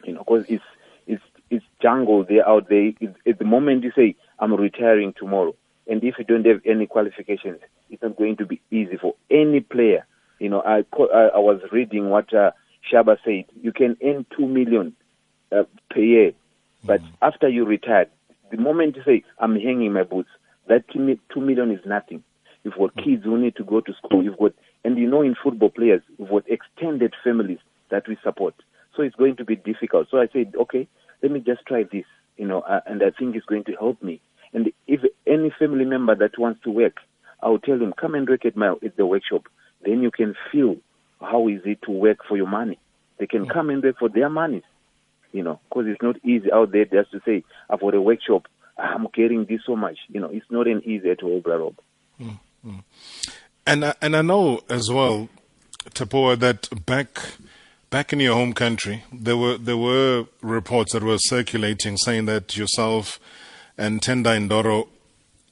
You 0.04 0.14
know, 0.14 0.20
because 0.20 0.46
it's 0.48 0.64
it's 1.06 1.22
it's 1.50 1.64
jungle 1.82 2.24
there 2.24 2.48
out 2.48 2.68
there. 2.68 2.92
It's, 3.00 3.16
at 3.26 3.38
the 3.38 3.44
moment 3.44 3.84
you 3.84 3.92
say 3.94 4.16
I'm 4.38 4.54
retiring 4.54 5.14
tomorrow, 5.18 5.54
and 5.86 6.02
if 6.02 6.14
you 6.18 6.24
don't 6.24 6.46
have 6.46 6.60
any 6.64 6.86
qualifications, 6.86 7.60
it's 7.90 8.02
not 8.02 8.16
going 8.16 8.36
to 8.36 8.46
be 8.46 8.60
easy 8.70 8.96
for 8.96 9.14
any 9.30 9.60
player. 9.60 10.06
You 10.38 10.48
know, 10.48 10.62
I 10.62 10.84
I, 11.12 11.30
I 11.34 11.38
was 11.38 11.60
reading 11.72 12.08
what 12.08 12.32
uh, 12.32 12.52
Shaba 12.90 13.18
said. 13.24 13.44
You 13.60 13.72
can 13.72 13.96
earn 14.02 14.24
two 14.36 14.46
million 14.46 14.94
uh, 15.52 15.64
per 15.90 16.00
year, 16.00 16.32
but 16.84 17.00
mm. 17.00 17.12
after 17.22 17.48
you 17.48 17.64
retire, 17.64 18.06
the 18.50 18.56
moment 18.56 18.96
you 18.96 19.02
say 19.04 19.24
I'm 19.38 19.54
hanging 19.54 19.92
my 19.92 20.02
boots, 20.02 20.30
that 20.68 20.88
two 20.92 20.98
mi- 20.98 21.20
two 21.32 21.40
million 21.40 21.70
is 21.70 21.80
nothing. 21.86 22.22
You've 22.64 22.74
got 22.74 22.94
mm. 22.96 23.04
kids 23.04 23.24
who 23.24 23.38
need 23.38 23.56
to 23.56 23.64
go 23.64 23.80
to 23.80 23.92
school. 23.94 24.22
You've 24.22 24.38
got, 24.38 24.52
and 24.84 24.98
you 24.98 25.08
know, 25.08 25.22
in 25.22 25.34
football 25.42 25.70
players, 25.70 26.02
you've 26.18 26.30
got 26.30 26.44
extended 26.48 27.14
families 27.24 27.58
that 27.90 28.08
we 28.08 28.16
support. 28.22 28.54
So 28.96 29.02
it's 29.02 29.16
going 29.16 29.36
to 29.36 29.44
be 29.44 29.56
difficult. 29.56 30.08
So 30.10 30.18
I 30.18 30.28
said, 30.32 30.54
okay, 30.60 30.88
let 31.22 31.32
me 31.32 31.40
just 31.40 31.64
try 31.66 31.84
this, 31.84 32.04
you 32.36 32.46
know, 32.46 32.60
uh, 32.62 32.80
and 32.86 33.02
I 33.02 33.10
think 33.16 33.36
it's 33.36 33.46
going 33.46 33.64
to 33.64 33.72
help 33.72 34.02
me. 34.02 34.20
And 34.52 34.72
if 34.86 35.00
any 35.26 35.52
family 35.58 35.84
member 35.84 36.14
that 36.16 36.38
wants 36.38 36.60
to 36.64 36.70
work, 36.70 36.96
I'll 37.42 37.58
tell 37.58 37.78
them, 37.78 37.94
come 37.98 38.14
and 38.14 38.28
work 38.28 38.44
at 38.44 38.56
my 38.56 38.74
at 38.84 38.96
the 38.96 39.06
workshop. 39.06 39.44
Then 39.84 40.02
you 40.02 40.10
can 40.10 40.34
feel 40.50 40.76
how 41.20 41.48
is 41.48 41.60
it 41.64 41.82
to 41.82 41.90
work 41.90 42.18
for 42.28 42.36
your 42.36 42.48
money. 42.48 42.78
They 43.18 43.26
can 43.26 43.46
mm. 43.46 43.52
come 43.52 43.70
and 43.70 43.82
work 43.82 43.98
for 43.98 44.08
their 44.08 44.28
money, 44.28 44.62
you 45.32 45.42
know, 45.42 45.60
because 45.68 45.86
it's 45.86 46.02
not 46.02 46.16
easy 46.24 46.52
out 46.52 46.72
there 46.72 46.84
just 46.84 47.12
to 47.12 47.20
say, 47.24 47.44
got 47.68 47.94
a 47.94 48.00
workshop, 48.00 48.46
I'm 48.78 49.06
getting 49.14 49.44
this 49.44 49.60
so 49.66 49.76
much. 49.76 49.98
You 50.08 50.20
know, 50.20 50.28
it's 50.28 50.50
not 50.50 50.66
an 50.66 50.82
easy 50.84 51.10
at 51.10 51.22
all, 51.22 51.40
Rob. 51.44 51.76
And 53.66 53.84
I, 53.84 53.94
and 54.00 54.16
I 54.16 54.22
know 54.22 54.60
as 54.68 54.90
well, 54.90 55.28
Tapuwa, 55.90 56.38
that 56.40 56.68
back 56.86 57.20
back 57.90 58.12
in 58.12 58.20
your 58.20 58.34
home 58.34 58.52
country, 58.52 59.04
there 59.12 59.36
were 59.36 59.56
there 59.58 59.76
were 59.76 60.26
reports 60.40 60.92
that 60.92 61.02
were 61.02 61.18
circulating 61.18 61.96
saying 61.96 62.26
that 62.26 62.56
yourself 62.56 63.20
and 63.76 64.00
Tenda 64.02 64.36
Indoro, 64.36 64.88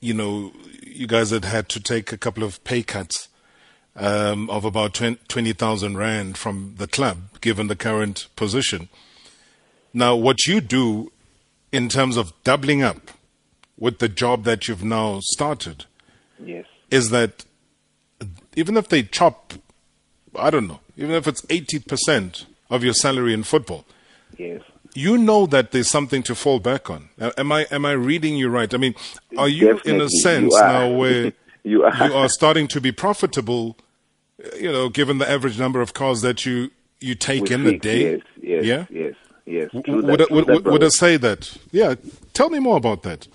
you 0.01 0.15
know, 0.15 0.53
you 0.83 1.07
guys 1.07 1.31
had 1.31 1.45
had 1.45 1.69
to 1.71 1.81
take 1.81 2.13
a 2.13 2.19
couple 2.19 2.43
of 2.43 2.63
pay 2.65 2.83
cuts 2.83 3.29
um, 3.97 4.49
of 4.51 4.65
about 4.65 4.95
20,000 4.95 5.97
rand 5.97 6.39
from 6.39 6.75
the 6.77 6.87
club, 6.87 7.41
given 7.41 7.67
the 7.67 7.77
current 7.77 8.29
position. 8.37 8.89
Now, 9.93 10.15
what 10.17 10.47
you 10.47 10.61
do 10.61 11.11
in 11.73 11.89
terms 11.89 12.17
of 12.17 12.33
doubling 12.45 12.83
up 12.83 13.11
with 13.79 13.99
the 13.99 14.09
job 14.09 14.45
that 14.45 14.69
you've 14.69 14.85
now 14.85 15.21
started 15.23 15.85
Yes. 16.45 16.67
is 16.91 17.11
that 17.11 17.45
even 18.57 18.77
if 18.77 18.89
they 18.89 19.03
chop, 19.03 19.53
I 20.37 20.51
don't 20.51 20.67
know, 20.69 20.81
even 20.97 21.13
if 21.13 21.27
it's 21.27 21.43
80% 21.43 22.47
of 22.71 22.83
your 22.85 22.95
salary 22.95 23.33
in 23.33 23.43
football, 23.43 23.85
Yes. 24.37 24.63
you 24.95 25.17
know 25.19 25.47
that 25.47 25.73
there's 25.73 25.89
something 25.91 26.23
to 26.25 26.35
fall 26.35 26.59
back 26.61 26.91
on. 26.91 27.09
Am 27.37 27.51
I 27.53 27.67
am 27.71 27.85
I 27.85 27.93
reading 27.93 28.37
you 28.37 28.49
right? 28.49 28.73
I 28.73 28.77
mean, 28.77 28.95
are 29.37 29.49
you 29.49 29.79
in 29.85 30.01
a 30.01 30.09
sense 30.09 30.55
now 30.55 30.91
where 30.91 31.33
You 31.65 31.85
are. 31.85 32.09
you 32.09 32.15
are 32.15 32.29
starting 32.29 32.67
to 32.69 32.81
be 32.81 32.93
profitable? 32.93 33.77
You 34.57 34.71
know, 34.73 34.89
given 34.89 35.19
the 35.19 35.29
average 35.29 35.59
number 35.59 35.81
of 35.81 35.93
cars 35.95 36.21
that 36.23 36.47
you 36.47 36.71
you 37.01 37.15
take 37.15 37.43
With 37.43 37.53
in 37.53 37.67
a 37.67 37.71
six, 37.71 37.81
day. 37.83 38.11
Yes, 38.13 38.21
yes, 38.41 38.65
Yeah? 38.65 38.87
yes, 38.91 39.15
yes. 39.49 39.71
True 39.85 40.03
would, 40.03 40.21
that, 40.21 40.31
I, 40.31 40.35
would, 40.35 40.47
that, 40.47 40.65
would, 40.65 40.85
I 40.85 40.89
say 40.89 41.17
that? 41.17 41.57
Yeah. 41.73 41.95
Tell 42.35 42.51
me 42.51 42.59
more 42.59 42.77
about 42.77 43.03
that. 43.03 43.27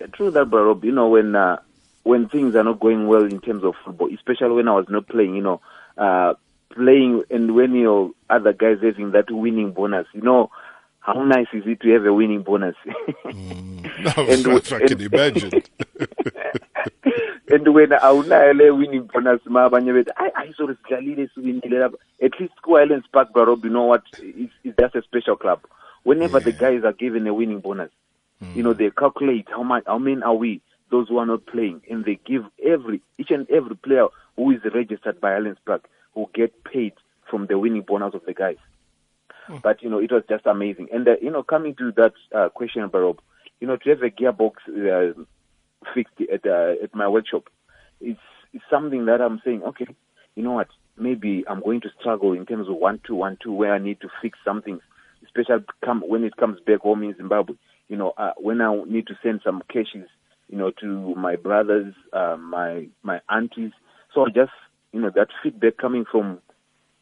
Uh, 0.00 0.06
True 0.12 0.30
that, 0.30 0.46
bro. 0.46 0.78
You 0.82 0.92
know, 0.92 1.08
when 1.08 1.34
uh, 1.34 1.58
when 2.04 2.28
things 2.28 2.54
are 2.54 2.64
not 2.64 2.80
going 2.80 3.08
well 3.08 3.24
in 3.24 3.40
terms 3.40 3.64
of 3.64 3.74
football, 3.84 4.12
especially 4.14 4.54
when 4.54 4.68
I 4.68 4.74
was 4.74 4.86
not 4.88 5.08
playing, 5.08 5.34
you 5.34 5.42
know, 5.42 5.60
uh, 5.98 6.34
playing 6.70 7.24
and 7.30 7.54
when 7.54 7.74
your 7.74 8.12
other 8.30 8.52
guys 8.52 8.78
having 8.82 9.10
that 9.12 9.30
winning 9.30 9.72
bonus, 9.72 10.06
you 10.12 10.22
know, 10.22 10.50
how 11.00 11.22
nice 11.24 11.46
is 11.52 11.64
it 11.66 11.80
to 11.80 11.92
have 11.92 12.04
a 12.04 12.12
winning 12.12 12.42
bonus? 12.42 12.76
No, 13.98 14.12
And 14.18 14.46
if 14.46 14.72
I 14.72 14.80
can 14.80 15.00
imagine. 15.00 15.50
and 17.48 17.68
when 17.74 17.90
awunayo 17.90 18.54
le 18.56 18.74
winning 18.74 19.08
bonus 19.12 19.40
ma 19.46 19.68
abanye 19.68 19.92
bethi 19.92 20.12
ayi 20.16 20.30
ayisore 20.34 20.74
sidlalile 20.74 21.28
siwinile 21.34 21.78
lapha 21.78 21.96
at 22.22 22.40
least 22.40 22.54
ku-Highlands 22.62 23.06
Park 23.12 23.32
bro 23.32 23.44
Rob, 23.44 23.64
you 23.64 23.70
know 23.70 23.84
what 23.84 24.02
it's, 24.18 24.52
it's 24.64 24.76
just 24.78 24.94
a 24.94 25.02
special 25.02 25.36
club. 25.36 25.60
Whenever 26.04 26.40
the 26.40 26.52
guys 26.52 26.84
are 26.84 26.92
given 26.92 27.26
a 27.26 27.34
winning 27.34 27.60
bonus 27.60 27.90
you 28.54 28.62
know 28.62 28.72
they 28.72 28.90
calculate 28.90 29.48
how 29.48 29.62
much 29.62 29.84
how 29.86 29.98
many 29.98 30.22
are 30.22 30.34
we 30.34 30.60
those 30.90 31.08
who 31.08 31.18
are 31.18 31.26
not 31.26 31.44
playing 31.46 31.80
and 31.90 32.04
they 32.04 32.18
give 32.26 32.44
every 32.64 33.00
each 33.18 33.30
and 33.30 33.48
every 33.50 33.76
player 33.76 34.06
who 34.36 34.50
is 34.50 34.60
registered 34.74 35.20
by 35.20 35.32
Highlands 35.32 35.58
Park 35.64 35.88
who 36.14 36.28
get 36.34 36.64
paid 36.64 36.92
from 37.28 37.46
the 37.46 37.58
winning 37.58 37.82
bonus 37.82 38.14
of 38.14 38.24
the 38.24 38.34
guys. 38.34 38.56
But 39.62 39.82
you 39.82 39.88
know 39.90 39.98
it 39.98 40.12
was 40.12 40.22
just 40.28 40.46
amazing. 40.46 40.88
And 40.92 41.06
uh, 41.08 41.16
you 41.20 41.30
know 41.30 41.42
coming 41.42 41.74
to 41.76 41.92
that 41.92 42.12
uh, 42.34 42.48
question 42.50 42.88
Barob, 42.88 43.18
you 43.60 43.66
know 43.66 43.76
to 43.76 43.90
have 43.90 44.02
a 44.02 44.10
gearbox 44.10 44.54
uh, 44.68 45.18
fixed 45.94 46.14
at 46.32 46.46
uh, 46.46 46.74
at 46.82 46.94
my 46.94 47.08
workshop. 47.08 47.44
It's, 48.00 48.20
it's 48.52 48.64
something 48.70 49.06
that 49.06 49.20
i'm 49.20 49.40
saying 49.44 49.62
okay 49.62 49.86
you 50.34 50.42
know 50.42 50.52
what? 50.52 50.68
Maybe 50.98 51.44
i'm 51.48 51.62
going 51.62 51.80
to 51.82 51.88
struggle 52.00 52.32
in 52.32 52.46
terms 52.46 52.68
of 52.68 52.76
one 52.76 53.00
two 53.06 53.14
one 53.14 53.38
two 53.42 53.52
where 53.52 53.74
i 53.74 53.78
need 53.78 54.00
to 54.00 54.08
fix 54.22 54.38
some 54.44 54.62
things, 54.62 54.80
especially 55.24 55.64
come 55.84 56.02
when 56.06 56.24
it 56.24 56.36
comes 56.36 56.58
back 56.66 56.80
home 56.80 57.02
in 57.02 57.14
zimbabwe. 57.16 57.56
You 57.88 57.96
know 57.96 58.12
uh, 58.16 58.32
when 58.38 58.60
i 58.60 58.74
need 58.86 59.06
to 59.08 59.14
send 59.22 59.40
some 59.44 59.62
cashes 59.72 60.08
you 60.48 60.56
know 60.58 60.70
to 60.80 61.14
my 61.14 61.36
brothers 61.36 61.94
uh, 62.12 62.36
my 62.38 62.88
my 63.02 63.20
aunties. 63.28 63.72
So 64.14 64.26
just 64.26 64.52
you 64.92 65.00
know 65.00 65.10
that 65.14 65.28
feedback 65.42 65.76
coming 65.78 66.04
from 66.10 66.38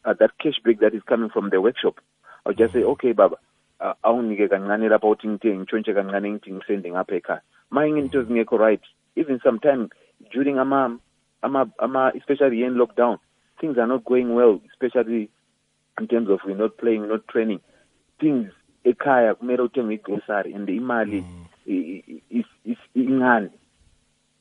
uh, 0.03 0.13
that 0.19 0.31
cashback 0.43 0.79
that 0.81 0.93
is 0.93 1.01
coming 1.07 1.29
from 1.29 1.49
the 1.49 1.61
workshop. 1.61 1.95
I'll 2.45 2.53
just 2.53 2.73
say 2.73 2.83
okay 2.83 3.11
baba 3.13 3.37
uh, 3.79 3.93
awunike 4.03 4.47
kancane 4.49 4.89
lapha 4.89 5.07
uthi 5.07 5.27
ngithe 5.27 5.57
ngitshontshe 5.57 5.93
kancane 5.93 6.31
ngithi 6.31 6.51
ngisende 6.53 6.91
ngapha 6.91 7.15
ekhaya. 7.15 7.41
Ma 7.71 7.85
into 7.85 8.23
zingekho 8.23 8.57
right 8.59 8.81
even 9.15 9.39
sometime 9.43 9.89
during 10.31 10.57
ama 10.59 10.99
ama 11.41 11.69
ama 11.79 12.11
especially 12.15 12.63
in 12.63 12.75
lockdown 12.75 13.17
things 13.59 13.77
are 13.77 13.87
not 13.87 14.03
going 14.05 14.33
well 14.35 14.59
especially 14.71 15.29
in 15.99 16.07
terms 16.07 16.29
of 16.29 16.39
we're 16.45 16.55
not 16.57 16.77
playing 16.77 17.07
not 17.07 17.27
training. 17.27 17.59
Things 18.19 18.51
ekhaya 18.85 19.35
kumele 19.35 19.61
uthenge 19.69 19.93
igrocery 19.99 20.53
and 20.55 20.67
imali 20.69 21.23
i- 21.67 22.21
is 22.29 22.45
is 22.65 22.77
incane. 22.95 23.49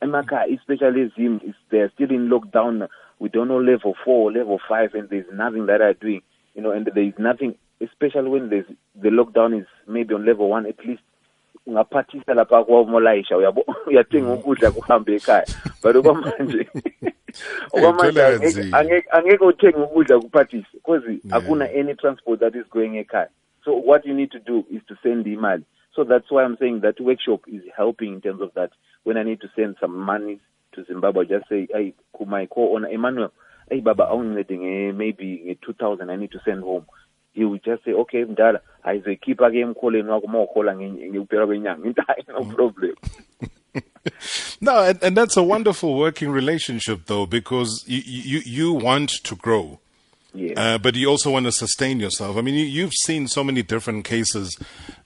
Emakhaya 0.02 0.52
especially 0.54 1.08
ezim 1.10 1.42
is 1.44 1.54
they're 1.70 1.90
still 1.94 2.10
in 2.10 2.28
lockdown 2.28 2.88
we 3.18 3.28
don't 3.28 3.48
know 3.48 3.58
level 3.60 3.94
four 4.04 4.30
level 4.32 4.60
five 4.68 4.92
and 4.94 5.08
there's 5.08 5.24
nothing 5.32 5.66
that 5.66 5.80
are 5.80 5.94
doing 5.94 6.20
you 6.54 6.60
know 6.62 6.72
and 6.72 6.86
there 6.94 7.04
is 7.04 7.14
nothing 7.18 7.54
especially 7.84 8.28
when 8.28 8.48
there's 8.50 8.66
the 8.94 9.08
lockdown 9.10 9.60
is 9.60 9.66
maybe 9.86 10.14
on 10.14 10.24
level 10.24 10.48
one 10.48 10.66
at 10.66 10.84
least 10.86 11.02
ungaphathisa 11.66 12.34
lapha 12.34 12.64
kwamolayisha 12.64 13.36
uyabo 13.36 13.64
uyathenga 13.86 14.28
mm. 14.28 14.34
ukudla 14.34 14.70
kuhambe 14.70 15.14
ekhaya. 15.14 15.46
But 15.82 15.96
okwamanje 15.96 16.68
okwamanje 17.72 18.22
angeke- 18.22 18.46
nzima. 18.46 18.78
angeke 18.78 19.08
angeke 19.10 19.44
uthenge 19.44 19.78
ukudla 19.78 20.20
kuphathise 20.20 20.66
because 20.74 21.04
akuna 21.30 21.64
any 21.64 21.94
transport 21.94 22.40
that 22.40 22.54
is 22.54 22.66
going 22.70 22.98
ekhaya. 22.98 23.28
So 23.64 23.72
what 23.72 24.06
you 24.06 24.14
need 24.14 24.30
to 24.30 24.38
do 24.38 24.64
is 24.70 24.82
to 24.88 24.96
send 25.02 25.26
imali. 25.26 25.64
So 25.94 26.04
that's 26.04 26.30
why 26.30 26.44
i'm 26.44 26.56
saying 26.58 26.80
that 26.80 27.00
workshop 27.00 27.40
is 27.46 27.62
helping 27.76 28.14
in 28.14 28.20
terms 28.20 28.42
of 28.42 28.52
that. 28.54 28.70
When 29.04 29.16
i 29.16 29.22
need 29.22 29.40
to 29.40 29.48
send 29.56 29.76
some 29.80 29.96
money 29.96 30.40
to 30.72 30.84
zimbabwe 30.84 31.24
I 31.24 31.28
just 31.28 31.48
say 31.48 31.68
hey 31.72 31.94
my 32.26 32.46
co-owner 32.46 32.88
emmanuel 32.88 33.32
hey 33.70 33.80
baba 33.80 34.06
awungincede 34.06 34.92
maybe 34.94 35.42
nge-2000 35.46 36.10
i 36.10 36.16
need 36.16 36.30
to 36.32 36.40
send 36.44 36.62
home 36.62 36.84
he 37.34 37.44
will 37.44 37.60
just 37.64 37.84
say 37.84 37.92
okay 37.92 38.24
mdala 38.24 38.60
ayizoyikhipha 38.82 39.50
ke 39.50 39.58
emkholeni 39.60 40.08
wakho 40.08 40.26
uma 40.26 40.42
uhola 40.42 40.74
nge- 40.74 41.10
ngekuphela 41.10 41.46
kwenyanga 41.46 41.88
into 41.88 42.02
hayi 42.02 42.24
no 42.28 42.44
problem 42.44 42.94
No, 44.60 44.82
and, 44.82 45.02
and 45.02 45.16
that's 45.16 45.36
a 45.36 45.42
wonderful 45.42 45.96
working 45.96 46.30
relationship, 46.30 47.06
though, 47.06 47.26
because 47.26 47.84
you 47.86 48.02
you, 48.04 48.42
you 48.44 48.72
want 48.72 49.10
to 49.24 49.34
grow. 49.34 49.80
Uh, 50.56 50.78
but 50.78 50.94
you 50.96 51.08
also 51.08 51.30
want 51.30 51.46
to 51.46 51.52
sustain 51.52 52.00
yourself. 52.00 52.36
I 52.36 52.40
mean, 52.40 52.54
you, 52.54 52.64
you've 52.64 52.92
seen 52.92 53.28
so 53.28 53.44
many 53.44 53.62
different 53.62 54.04
cases, 54.04 54.56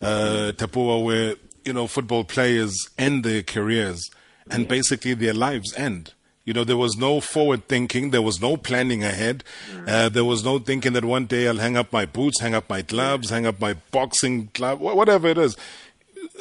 uh, 0.01 0.53
Tapuwa, 0.57 1.05
where 1.05 1.35
you 1.65 1.73
know 1.73 1.87
football 1.87 2.25
players 2.25 2.75
end 2.99 3.25
their 3.25 3.43
careers 3.43 4.11
and 4.51 4.67
basically 4.67 5.15
their 5.15 5.35
lives 5.35 5.75
end. 5.77 6.15
You 6.49 6.55
know, 6.55 6.65
there 6.65 6.79
was 6.79 6.97
no 6.97 7.21
forward 7.21 7.69
thinking, 7.69 8.09
there 8.09 8.23
was 8.23 8.41
no 8.41 8.57
planning 8.57 9.05
ahead, 9.05 9.45
uh, 9.87 10.09
there 10.09 10.25
was 10.25 10.43
no 10.43 10.59
thinking 10.59 10.95
that 10.95 11.05
one 11.05 11.27
day 11.27 11.47
I'll 11.47 11.59
hang 11.59 11.77
up 11.77 11.93
my 11.93 12.07
boots, 12.07 12.41
hang 12.41 12.55
up 12.55 12.71
my 12.71 12.81
gloves, 12.81 13.29
hang 13.29 13.45
up 13.45 13.61
my 13.61 13.75
boxing 13.75 14.49
glove, 14.55 14.81
whatever 14.81 15.29
it 15.29 15.37
is. 15.37 15.59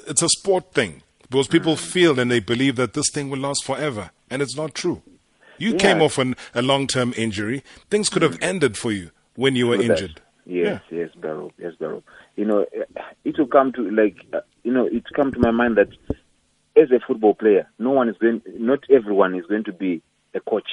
It's 0.08 0.22
a 0.22 0.30
sport 0.30 0.72
thing 0.74 1.04
because 1.30 1.50
people 1.50 1.76
feel 1.76 2.22
and 2.22 2.32
they 2.32 2.40
believe 2.40 2.78
that 2.78 2.94
this 2.94 3.10
thing 3.12 3.30
will 3.30 3.40
last 3.40 3.66
forever, 3.66 4.12
and 4.30 4.42
it's 4.42 4.56
not 4.56 4.74
true. 4.74 5.02
You 5.58 5.72
Yeah. 5.72 5.78
came 5.80 6.02
off 6.02 6.18
an, 6.18 6.38
a 6.56 6.62
long 6.62 6.88
term 6.88 7.14
injury. 7.18 7.62
Things 7.90 8.08
could 8.08 8.22
have 8.22 8.38
ended 8.42 8.78
for 8.78 8.94
you 8.94 9.12
when 9.36 9.58
you 9.58 9.68
were 9.68 9.76
injured. 9.76 10.22
Yes, 10.46 10.84
yes, 10.90 11.10
Barrow, 11.18 11.52
yes, 11.60 11.74
Barrow. 11.78 12.02
You 12.38 12.46
know, 12.46 12.66
it 13.26 13.38
will 13.38 13.48
come 13.48 13.74
to 13.74 13.92
like, 13.92 14.16
uh, 14.32 14.40
you 14.64 14.72
know, 14.72 14.88
it's 14.90 15.10
come 15.14 15.34
to 15.34 15.40
my 15.40 15.52
mind 15.52 15.76
that 15.76 15.90
as 16.82 16.92
a 16.92 17.00
football 17.06 17.34
player, 17.34 17.68
no 17.80 17.92
one 17.92 18.10
is 18.10 18.16
going, 18.20 18.42
not 18.58 18.80
everyone 18.90 19.36
is 19.36 19.46
going 19.48 19.64
to 19.66 19.74
be 19.74 20.02
a 20.36 20.40
coach. 20.40 20.68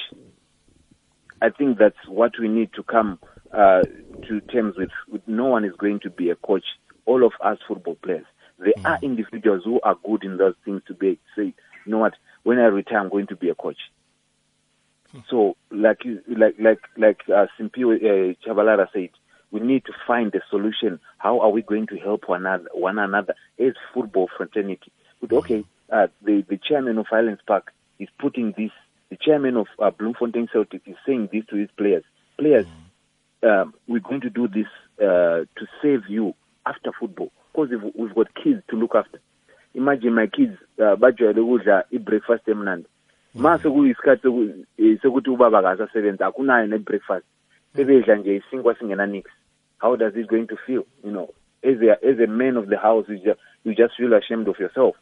I 1.41 1.49
think 1.49 1.77
that's 1.77 1.95
what 2.07 2.31
we 2.39 2.47
need 2.47 2.71
to 2.73 2.83
come 2.83 3.19
uh, 3.51 3.81
to 4.27 4.41
terms 4.51 4.75
with, 4.77 4.89
with. 5.09 5.21
No 5.27 5.45
one 5.45 5.65
is 5.65 5.73
going 5.77 5.99
to 6.01 6.09
be 6.09 6.29
a 6.29 6.35
coach. 6.35 6.63
All 7.05 7.25
of 7.25 7.33
us 7.43 7.57
football 7.67 7.95
players. 8.03 8.25
There 8.57 8.73
are 8.85 8.97
individuals 9.01 9.63
who 9.65 9.79
are 9.83 9.95
good 10.05 10.23
in 10.23 10.37
those 10.37 10.55
things 10.63 10.81
to 10.87 10.93
be 10.93 11.19
say, 11.37 11.53
you 11.85 11.91
know 11.91 11.99
what? 11.99 12.13
When 12.43 12.57
I 12.57 12.63
retire, 12.65 12.99
I'm 12.99 13.09
going 13.09 13.27
to 13.27 13.35
be 13.35 13.49
a 13.49 13.55
coach. 13.55 13.77
So, 15.29 15.55
like 15.71 16.03
you- 16.05 16.21
like 16.27 16.55
like 16.59 16.79
like 16.97 17.19
uh, 17.29 17.47
Simpiwe 17.59 17.95
uh, 18.03 18.33
Tshabalala 18.45 18.87
said, 18.93 19.09
we 19.51 19.59
need 19.59 19.85
to 19.85 19.93
find 20.07 20.33
a 20.35 20.41
solution. 20.49 20.99
How 21.17 21.39
are 21.41 21.49
we 21.49 21.61
going 21.61 21.87
to 21.87 21.97
help 21.97 22.27
one 22.27 22.45
another? 22.45 22.69
One 22.73 22.97
another 22.99 23.35
as 23.59 23.73
football 23.93 24.29
fraternity. 24.35 24.91
But 25.21 25.33
okay, 25.33 25.65
uh, 25.91 26.07
the 26.23 26.43
the 26.49 26.57
chairman 26.57 26.97
of 26.97 27.07
Highlands 27.07 27.41
Park 27.47 27.71
is 27.99 28.09
putting 28.19 28.53
this. 28.57 28.71
The 29.09 29.17
chairman 29.17 29.55
of 29.57 29.67
uh, 29.79 29.91
Bloemfontein 29.91 30.47
Celtic 30.51 30.81
is 30.87 30.95
saying 31.05 31.29
this 31.31 31.45
to 31.49 31.55
his 31.55 31.69
players. 31.77 32.03
Players, 32.37 32.65
um, 33.43 33.73
we're 33.87 33.99
going 33.99 34.21
to 34.21 34.29
do 34.29 34.47
this 34.47 34.65
uh, 34.99 35.45
to 35.57 35.67
save 35.81 36.01
you 36.09 36.33
after 36.65 36.91
football 36.99 37.31
because 37.51 37.69
we've, 37.69 37.93
we've 37.95 38.15
got 38.15 38.33
kids 38.33 38.61
to 38.69 38.75
look 38.75 38.95
after. 38.95 39.19
Imagine 39.75 40.15
my 40.15 40.27
kids 40.27 40.57
uh, 40.79 40.95
bajwayele 40.95 41.39
ukudla 41.39 41.83
i-breakfast 41.91 42.47
emnandi. 42.47 42.87
Ma 43.35 43.57
sekuyisikhathi 43.57 44.27
soku- 44.27 44.65
eh, 44.77 44.99
sokuthi 45.01 45.29
ubaba 45.29 45.59
akasasebenzi 45.59 46.23
akunayo 46.23 46.67
ne-breakfast. 46.67 47.25
Sebedla 47.75 48.15
nje 48.15 48.35
isinkwa 48.35 48.75
singena 48.75 49.05
nix. 49.05 49.29
How 49.77 49.95
does 49.95 50.15
it 50.15 50.27
going 50.27 50.47
to 50.47 50.57
feel? 50.65 50.85
You 51.03 51.11
know 51.11 51.29
as 51.63 51.81
a, 51.81 51.97
as 52.05 52.19
a 52.19 52.27
man 52.27 52.57
of 52.57 52.67
the 52.69 52.77
house 52.77 53.05
you 53.09 53.17
just, 53.17 53.39
you 53.63 53.73
just 53.73 53.95
feel 53.97 54.13
ashamed 54.13 54.47
of 54.47 54.59
yourself 54.59 54.95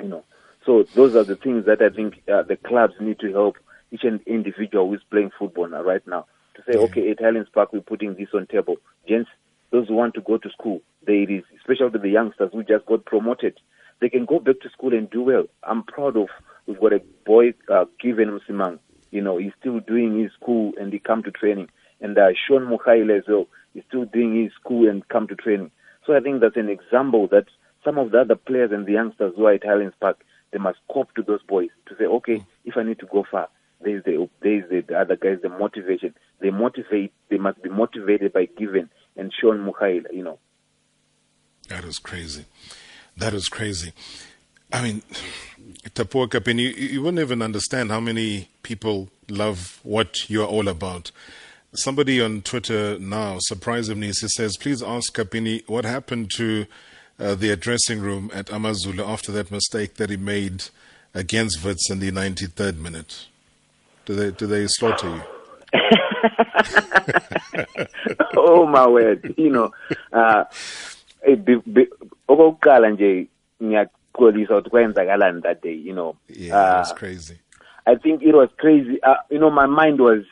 you 0.00 0.08
know. 0.08 0.24
So 0.64 0.84
those 0.94 1.16
are 1.16 1.24
the 1.24 1.36
things 1.36 1.66
that 1.66 1.82
i 1.82 1.88
think 1.94 2.22
uh, 2.32 2.42
the 2.42 2.56
clubs 2.56 2.94
need 3.00 3.18
to 3.20 3.32
help 3.32 3.56
each 3.90 4.04
and 4.04 4.20
individual 4.26 4.88
who 4.88 4.94
is 4.94 5.00
playing 5.10 5.30
football 5.38 5.68
now, 5.68 5.82
right 5.82 6.06
now. 6.06 6.26
To 6.54 6.62
say 6.66 6.78
okay 6.78 7.10
at 7.10 7.20
Highlands 7.20 7.50
Park 7.52 7.72
we're 7.72 7.80
putting 7.80 8.14
this 8.14 8.28
on 8.34 8.46
table. 8.46 8.76
Gents 9.08 9.30
those 9.70 9.88
who 9.88 9.94
want 9.94 10.14
to 10.14 10.20
go 10.20 10.38
to 10.38 10.50
school 10.50 10.82
there 11.04 11.22
it 11.22 11.30
is 11.30 11.44
especially 11.56 11.98
the 11.98 12.08
youngsters 12.08 12.50
who 12.52 12.62
just 12.62 12.86
got 12.86 13.04
promoted. 13.04 13.58
They 14.00 14.08
can 14.08 14.24
go 14.24 14.38
back 14.38 14.60
to 14.60 14.70
school 14.70 14.92
and 14.92 15.08
do 15.10 15.22
well. 15.22 15.44
I'm 15.62 15.82
proud 15.84 16.16
of 16.16 16.28
we've 16.66 16.80
got 16.80 16.92
a 16.92 17.02
boy 17.24 17.54
uh, 17.68 17.86
given 18.00 18.38
Msimang. 18.38 18.78
You 19.10 19.22
know 19.22 19.38
he's 19.38 19.52
still 19.58 19.80
doing 19.80 20.20
his 20.20 20.32
school 20.32 20.72
and 20.80 20.92
he 20.92 20.98
come 20.98 21.22
to 21.24 21.30
training. 21.30 21.68
And 22.00 22.18
uh, 22.18 22.30
Shaun 22.46 22.62
Mogaila 22.66 23.18
as 23.18 23.24
well 23.28 23.46
is 23.74 23.84
still 23.88 24.04
doing 24.04 24.42
his 24.42 24.52
school 24.60 24.88
and 24.88 25.06
come 25.08 25.26
to 25.28 25.34
training. 25.34 25.70
So 26.06 26.16
i 26.16 26.20
think 26.20 26.40
that's 26.40 26.56
an 26.56 26.68
example 26.68 27.28
that 27.28 27.46
some 27.84 27.98
of 27.98 28.10
the 28.10 28.20
other 28.20 28.36
players 28.36 28.70
and 28.72 28.86
the 28.86 28.92
youngsters 28.92 29.32
who 29.36 29.46
are 29.46 29.54
at 29.54 29.64
Highlands 29.64 29.94
Park 30.00 30.24
they 30.52 30.58
must 30.58 30.78
cop 30.92 31.14
to 31.14 31.22
those 31.22 31.42
boys 31.42 31.70
to 31.86 31.96
say 31.96 32.04
okay 32.04 32.36
mm. 32.36 32.46
if 32.64 32.76
i 32.76 32.82
need 32.82 32.98
to 32.98 33.06
go 33.06 33.24
far 33.30 33.48
there's 33.82 34.04
the 34.04 34.28
there's 34.42 34.68
the, 34.70 34.80
the 34.80 34.98
other 34.98 35.16
guys, 35.16 35.38
the 35.42 35.48
motivation. 35.48 36.14
They 36.40 36.50
motivate. 36.50 37.12
They 37.28 37.38
must 37.38 37.62
be 37.62 37.68
motivated 37.68 38.32
by 38.32 38.46
Given 38.46 38.90
and 39.16 39.32
Shaun 39.32 39.58
Mogaila. 39.58 40.12
You 40.12 40.24
know. 40.24 40.38
That 41.68 41.84
is 41.84 41.98
crazy. 41.98 42.46
That 43.16 43.34
is 43.34 43.48
crazy. 43.48 43.92
I 44.72 44.82
mean, 44.82 45.02
Tapuwa 45.90 46.28
Kapini, 46.28 46.60
you, 46.60 46.68
you 46.70 47.02
wouldn't 47.02 47.20
even 47.20 47.42
understand 47.42 47.90
how 47.90 48.00
many 48.00 48.48
people 48.62 49.10
love 49.28 49.80
what 49.82 50.30
you're 50.30 50.46
all 50.46 50.68
about. 50.68 51.10
Somebody 51.74 52.20
on 52.20 52.42
Twitter 52.42 52.98
now, 52.98 53.36
surprisingly, 53.40 54.12
says, 54.12 54.56
please 54.56 54.82
ask 54.82 55.14
Kapini 55.14 55.66
what 55.68 55.84
happened 55.84 56.30
to 56.36 56.66
uh, 57.22 57.34
the 57.34 57.56
dressing 57.56 58.00
room 58.00 58.30
at 58.34 58.50
Amazulu 58.50 59.04
after 59.04 59.32
that 59.32 59.50
mistake 59.50 59.94
that 59.94 60.10
he 60.10 60.16
made 60.16 60.64
against 61.14 61.64
Wits 61.64 61.90
in 61.90 62.00
the 62.00 62.10
93rd 62.10 62.78
minute. 62.78 63.26
Do 64.04 64.14
they, 64.14 64.30
do 64.32 64.46
they 64.46 64.66
slaughter 64.66 65.08
you? 65.08 65.22
oh 68.36 68.66
my 68.66 68.86
word. 68.86 69.34
You 69.38 69.50
know 69.50 69.72
uh 70.12 70.44
okokuqala 72.28 72.90
nje 72.90 73.26
ngiyaxolisa 73.62 74.56
ukuthi 74.56 74.70
kwenzakalani 74.70 75.42
that 75.42 75.62
day 75.62 75.74
you 75.74 75.94
know. 75.94 76.16
Yeah 76.28 76.56
uh, 76.56 76.78
was 76.80 76.92
crazy. 76.92 77.38
I 77.86 77.94
think 77.94 78.22
it 78.22 78.34
was 78.34 78.50
crazy. 78.56 79.02
Uh, 79.02 79.16
you 79.30 79.38
know 79.38 79.50
my 79.50 79.66
mind 79.66 80.00
was 80.00 80.24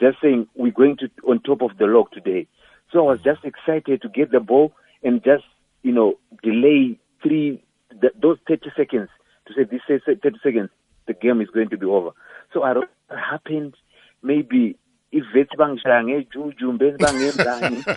just 0.00 0.20
saying 0.20 0.48
we're 0.56 0.72
going 0.72 0.96
to 0.96 1.08
on 1.28 1.38
top 1.40 1.62
of 1.62 1.76
the 1.78 1.86
log 1.86 2.10
today. 2.10 2.48
So 2.90 2.98
i 2.98 3.12
was 3.12 3.20
just 3.22 3.44
excited 3.44 4.02
to 4.02 4.08
get 4.08 4.32
the 4.32 4.40
ball 4.40 4.72
and 5.04 5.22
just 5.22 5.44
you 5.82 5.92
know 5.92 6.18
delay 6.42 6.98
three 7.22 7.62
the, 8.00 8.10
those 8.20 8.38
30 8.48 8.70
seconds 8.76 9.08
to 9.46 9.54
say 9.54 9.64
this 9.64 9.80
is 9.88 10.02
30 10.06 10.38
seconds 10.42 10.70
the 11.06 11.14
game 11.14 11.40
is 11.40 11.48
going 11.48 11.68
to 11.68 11.76
be 11.76 11.86
over 11.86 12.10
so 12.52 12.62
i 12.62 12.72
don't 12.72 12.82
know 12.82 13.16
what 13.16 13.18
happened 13.18 13.74
maybe 14.22 14.76
ivethi 15.12 15.56
bangishaya 15.56 16.04
ngejuju 16.04 16.72
mbeni 16.72 16.98
bangenzani 16.98 17.84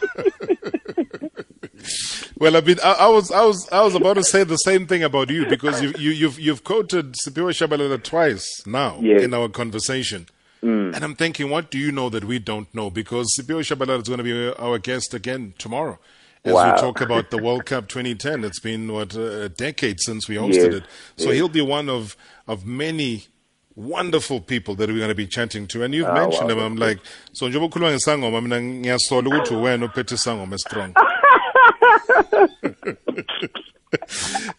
Well, 2.38 2.58
I 2.58 2.62
mean, 2.62 2.78
I, 2.84 2.92
I, 2.92 3.08
was, 3.08 3.32
I 3.32 3.46
was, 3.46 3.70
I 3.72 3.82
was 3.82 3.96
about 3.96 4.16
to 4.16 4.24
say 4.24 4.44
the 4.44 4.58
same 4.58 4.88
thing 4.88 5.04
about 5.04 5.30
you 5.30 5.46
because 5.46 5.82
you, 5.82 5.94
you, 5.98 6.12
you've, 6.12 6.38
you've 6.38 6.64
quoted 6.66 7.14
Siphiwe 7.14 7.52
Tshabalala 7.52 8.04
twice 8.04 8.62
now 8.68 9.00
yes. 9.02 9.24
in 9.24 9.34
our 9.34 9.48
conversation, 9.48 10.28
mm. 10.62 10.94
and 10.94 11.04
I'm 11.04 11.16
thinking, 11.16 11.50
what 11.50 11.72
do 11.72 11.78
you 11.78 11.94
know 11.94 12.10
that 12.10 12.26
we 12.26 12.40
don't 12.40 12.74
know? 12.76 12.90
Because 12.90 13.34
Siphiwe 13.40 13.62
Tshabalala 13.62 14.02
is 14.02 14.10
going 14.10 14.18
to 14.18 14.24
be 14.24 14.54
our 14.60 14.80
guest 14.80 15.14
again 15.14 15.54
tomorrow 15.58 15.98
as 16.46 16.54
wow. 16.54 16.74
we 16.74 16.80
talk 16.80 17.02
about 17.02 17.32
the 17.32 17.38
World 17.38 17.66
Cup 17.66 17.88
2010. 17.88 18.44
It's 18.44 18.60
been 18.60 18.92
what 18.92 19.16
a 19.16 19.50
decade 19.50 20.00
since 20.00 20.30
we 20.30 20.36
hosted 20.36 20.72
yes. 20.72 20.74
it, 20.76 20.84
so 21.18 21.26
yes. 21.26 21.36
he'll 21.36 21.50
be 21.50 21.62
one 21.62 21.90
of 21.90 22.16
of 22.48 22.66
many 22.66 23.26
wonderful 23.76 24.40
people 24.40 24.76
that 24.76 24.90
we're 24.90 24.98
going 24.98 25.10
to 25.10 25.16
be 25.16 25.28
chatting 25.28 25.68
to. 25.68 25.84
And 25.84 25.94
you've 25.94 26.08
oh, 26.08 26.14
mentioned 26.14 26.48
wow. 26.48 26.56
them. 26.56 26.60
I'm 26.60 26.76
like, 26.78 27.00
so 27.34 27.50
njengoba 27.50 27.66
ukhuluma 27.66 27.92
ngesangoma 27.92 28.42
mina 28.42 28.62
ngiyasola 28.62 29.30
ukuthi 29.30 29.56
wena 29.56 29.86
uphethe 29.86 30.16
isangoma 30.16 30.58
strong. 30.58 30.94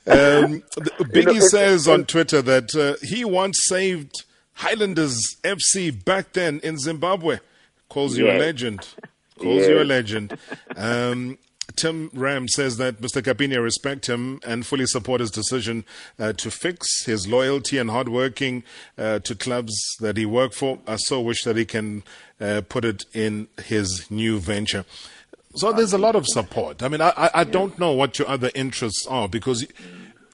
um, 0.06 0.62
Biggie 1.12 1.34
you 1.34 1.40
know, 1.40 1.48
says 1.48 1.88
on 1.88 2.04
Twitter 2.04 2.42
that 2.42 2.74
uh, 2.74 2.96
he 3.06 3.24
once 3.24 3.60
saved 3.64 4.24
Highlanders 4.54 5.36
FC 5.42 6.04
back 6.04 6.32
then 6.32 6.60
in 6.62 6.78
Zimbabwe. 6.78 7.38
Calls 7.88 8.16
you 8.16 8.30
a 8.30 8.34
legend. 8.38 8.88
Calls 9.38 9.66
you 9.66 9.80
a 9.80 9.84
legend. 9.84 10.36
Um, 10.76 11.38
Tim 11.74 12.10
Ram 12.14 12.48
says 12.48 12.76
that 12.76 13.00
Mr. 13.00 13.20
Kapini 13.20 13.62
respect 13.62 14.08
him 14.08 14.40
and 14.46 14.64
fully 14.64 14.86
support 14.86 15.20
his 15.20 15.30
decision 15.30 15.84
uh, 16.18 16.32
to 16.34 16.50
fix 16.50 17.04
his 17.04 17.26
loyalty 17.26 17.76
and 17.76 17.90
hard 17.90 18.08
working 18.08 18.62
uh, 18.96 19.18
to 19.20 19.34
clubs 19.34 19.74
that 20.00 20.16
he 20.16 20.24
worked 20.24 20.54
for. 20.54 20.78
I 20.86 20.96
so 20.96 21.20
wish 21.20 21.42
that 21.42 21.56
he 21.56 21.64
can 21.64 22.04
uh, 22.40 22.62
put 22.68 22.84
it 22.84 23.04
in 23.12 23.48
his 23.64 24.10
new 24.10 24.38
venture. 24.38 24.84
So 25.56 25.72
there's 25.72 25.92
a 25.92 25.98
lot 25.98 26.14
of 26.14 26.26
support. 26.26 26.82
I 26.82 26.88
mean, 26.88 27.00
I, 27.00 27.30
I 27.34 27.44
don't 27.44 27.78
know 27.78 27.92
what 27.92 28.18
your 28.18 28.28
other 28.28 28.50
interests 28.54 29.06
are 29.06 29.28
because, 29.28 29.66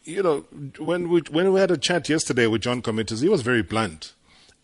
you 0.05 0.23
know, 0.23 0.41
when 0.79 1.09
we, 1.09 1.23
when 1.31 1.53
we 1.53 1.61
had 1.61 1.71
a 1.71 1.79
chat 1.79 2.09
yesterday 2.09 2.47
with 2.47 2.63
John 2.63 2.83
Comitis, 2.83 3.23
he 3.23 3.29
was 3.29 3.43
very 3.43 3.63
blunt 3.63 4.13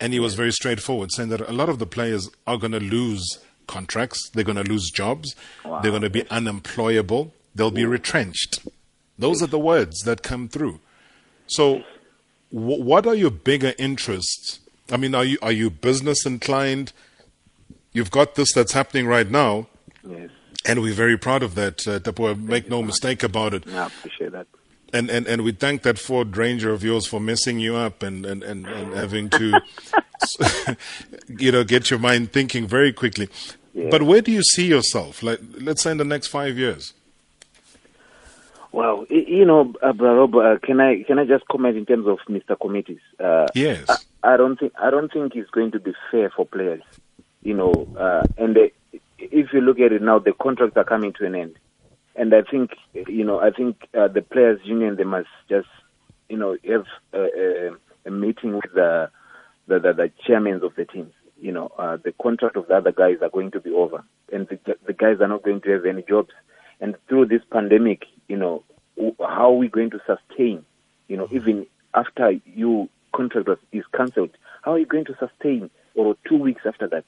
and 0.01 0.13
he 0.13 0.21
was 0.21 0.35
very 0.35 0.53
straightforward, 0.53 1.11
saying 1.13 1.29
that 1.31 1.41
a 1.41 1.53
lot 1.53 1.69
of 1.69 1.79
the 1.79 1.87
players 1.87 2.29
are 2.47 2.57
going 2.57 2.73
to 2.73 2.81
lose 2.81 3.39
contracts. 3.69 4.29
They're 4.31 4.43
going 4.43 4.63
to 4.63 4.69
lose 4.69 4.91
jobs. 4.91 5.37
Wow. 5.65 5.81
They're 5.81 5.93
going 5.93 6.03
to 6.03 6.11
be 6.11 6.29
unemployable. 6.29 7.33
They'll 7.55 7.71
be 7.71 7.85
retrenched. 7.85 8.67
Those 9.19 9.43
are 9.43 9.47
the 9.47 9.59
words 9.59 10.01
that 10.03 10.23
come 10.23 10.49
through. 10.49 10.81
So, 11.47 11.85
w- 12.53 12.83
what 12.83 13.07
are 13.07 13.15
your 13.15 13.31
bigger 13.31 13.75
interests? 13.79 14.61
I 14.91 14.97
mean, 14.97 15.15
are 15.15 15.25
you 15.25 15.39
are 15.43 15.53
you 15.53 15.71
business 15.71 16.25
inclined? 16.25 16.93
You've 17.93 18.11
got 18.11 18.35
this 18.35 18.53
that's 18.53 18.73
happening 18.73 19.07
right 19.07 19.29
now, 19.31 19.67
yes. 20.07 20.31
and 20.67 20.81
we're 20.83 20.95
very 20.95 21.19
proud 21.19 21.43
of 21.43 21.55
that. 21.57 21.87
Uh, 21.87 21.99
Tapuwa, 21.99 22.41
make 22.41 22.69
no 22.69 22.83
mistake 22.83 23.23
about 23.23 23.55
it. 23.55 23.67
I 23.69 23.87
appreciate 23.87 24.33
that. 24.33 24.47
And, 24.93 25.11
and 25.11 25.27
and 25.27 25.43
we 25.43 25.53
thank 25.53 25.83
that 25.83 25.99
Ford 25.99 26.35
Ranger 26.35 26.73
of 26.73 26.83
yours 26.83 27.07
for 27.07 27.21
messing 27.21 27.59
you 27.59 27.77
up 27.77 28.03
and 28.03 28.25
and, 28.25 28.43
and, 28.43 28.67
and 28.67 28.95
having 28.95 29.29
to, 29.31 29.61
you 31.29 31.53
know, 31.53 31.63
get 31.63 31.91
your 31.91 31.99
mind 31.99 32.33
thinking 32.33 32.67
very 32.67 32.93
quickly. 32.93 33.29
But 33.91 34.03
where 34.03 34.21
do 34.21 34.33
you 34.33 34.43
see 34.43 34.67
yourself? 34.67 35.23
Like, 35.23 35.41
let's 35.61 35.83
say 35.83 35.93
in 35.93 35.99
the 35.99 36.05
next 36.05 36.29
five 36.29 36.59
years. 36.59 36.95
Well, 38.73 39.07
you 39.09 39.45
know, 39.45 39.73
uh, 39.83 39.95
Rob, 39.95 40.35
uh, 40.37 40.59
can 40.63 40.81
I 40.81 41.03
can 41.05 41.19
I 41.19 41.25
just 41.25 41.47
comment 41.49 41.77
in 41.77 41.87
terms 41.87 42.07
of 42.07 42.19
Mr. 42.29 42.57
Comitis? 42.57 43.01
Uh, 43.19 43.47
yes. 43.55 43.87
I, 44.23 44.35
I, 44.35 44.37
don't 44.37 44.59
think 44.59 44.73
I 44.79 44.91
don't 44.91 45.11
think 45.11 45.35
it's 45.37 45.51
going 45.51 45.71
to 45.73 45.81
be 45.81 45.95
fair 46.11 46.31
for 46.31 46.45
players. 46.45 46.83
You 47.43 47.55
know, 47.55 47.73
uh, 47.99 48.27
and 48.37 48.57
the, 48.57 48.71
if 49.19 49.53
you 49.53 49.61
look 49.63 49.81
at 49.81 49.93
it 49.93 50.03
now, 50.03 50.19
the 50.19 50.33
contracts 50.33 50.77
are 50.77 50.85
coming 50.85 51.13
to 51.15 51.25
an 51.25 51.35
end, 51.35 51.57
and 52.19 52.35
I 52.35 52.43
think 52.43 52.71
you 52.93 53.25
know 53.25 53.41
I 53.41 53.51
think 53.51 53.77
uh, 53.99 54.09
the 54.09 54.23
players' 54.23 54.61
union 54.65 54.97
they 54.97 55.05
must 55.05 55.29
just 55.49 55.69
you 56.29 56.37
know 56.37 56.57
have 56.69 56.87
a, 57.13 57.19
a, 57.21 57.71
a 58.07 58.11
meeting 58.11 58.55
with 58.57 58.73
the 58.75 59.11
the, 59.67 59.79
the 59.79 59.93
the 59.93 60.13
chairmen 60.27 60.61
of 60.63 60.75
the 60.77 60.85
teams 60.85 61.13
you 61.41 61.53
know, 61.53 61.71
uh, 61.79 61.97
the 62.03 62.13
contract 62.21 62.57
of 62.57 62.67
the 62.69 62.75
other 62.75 62.93
guys 62.93 63.17
are 63.23 63.31
going 63.31 63.51
to 63.53 63.61
be 63.61 63.71
over, 63.71 64.05
and 64.33 64.49
the, 64.49 64.77
the 64.87 64.93
guys 64.93 65.21
are 65.21 65.29
not 65.29 65.43
going 65.43 65.61
to 65.63 65.71
have 65.71 65.87
any 65.87 66.03
jobs. 66.03 66.31
And 66.81 66.97
through 67.09 67.27
this 67.27 67.43
pandemic, 67.53 68.05
you 68.29 68.37
know, 68.37 68.65
how 69.21 69.53
are 69.53 69.57
we 69.57 69.69
going 69.69 69.91
to 69.91 70.01
sustain? 70.07 70.65
You 71.09 71.17
know, 71.17 71.29
even 71.31 71.67
after 71.95 72.33
your 72.45 72.89
contract 73.15 73.49
is 73.73 73.85
cancelled, 73.95 74.37
how 74.63 74.73
are 74.73 74.79
you 74.79 74.87
going 74.87 75.05
to 75.07 75.17
sustain? 75.19 75.71
Or 75.95 76.17
two 76.29 76.37
weeks 76.37 76.63
after 76.65 76.87
that, 76.89 77.05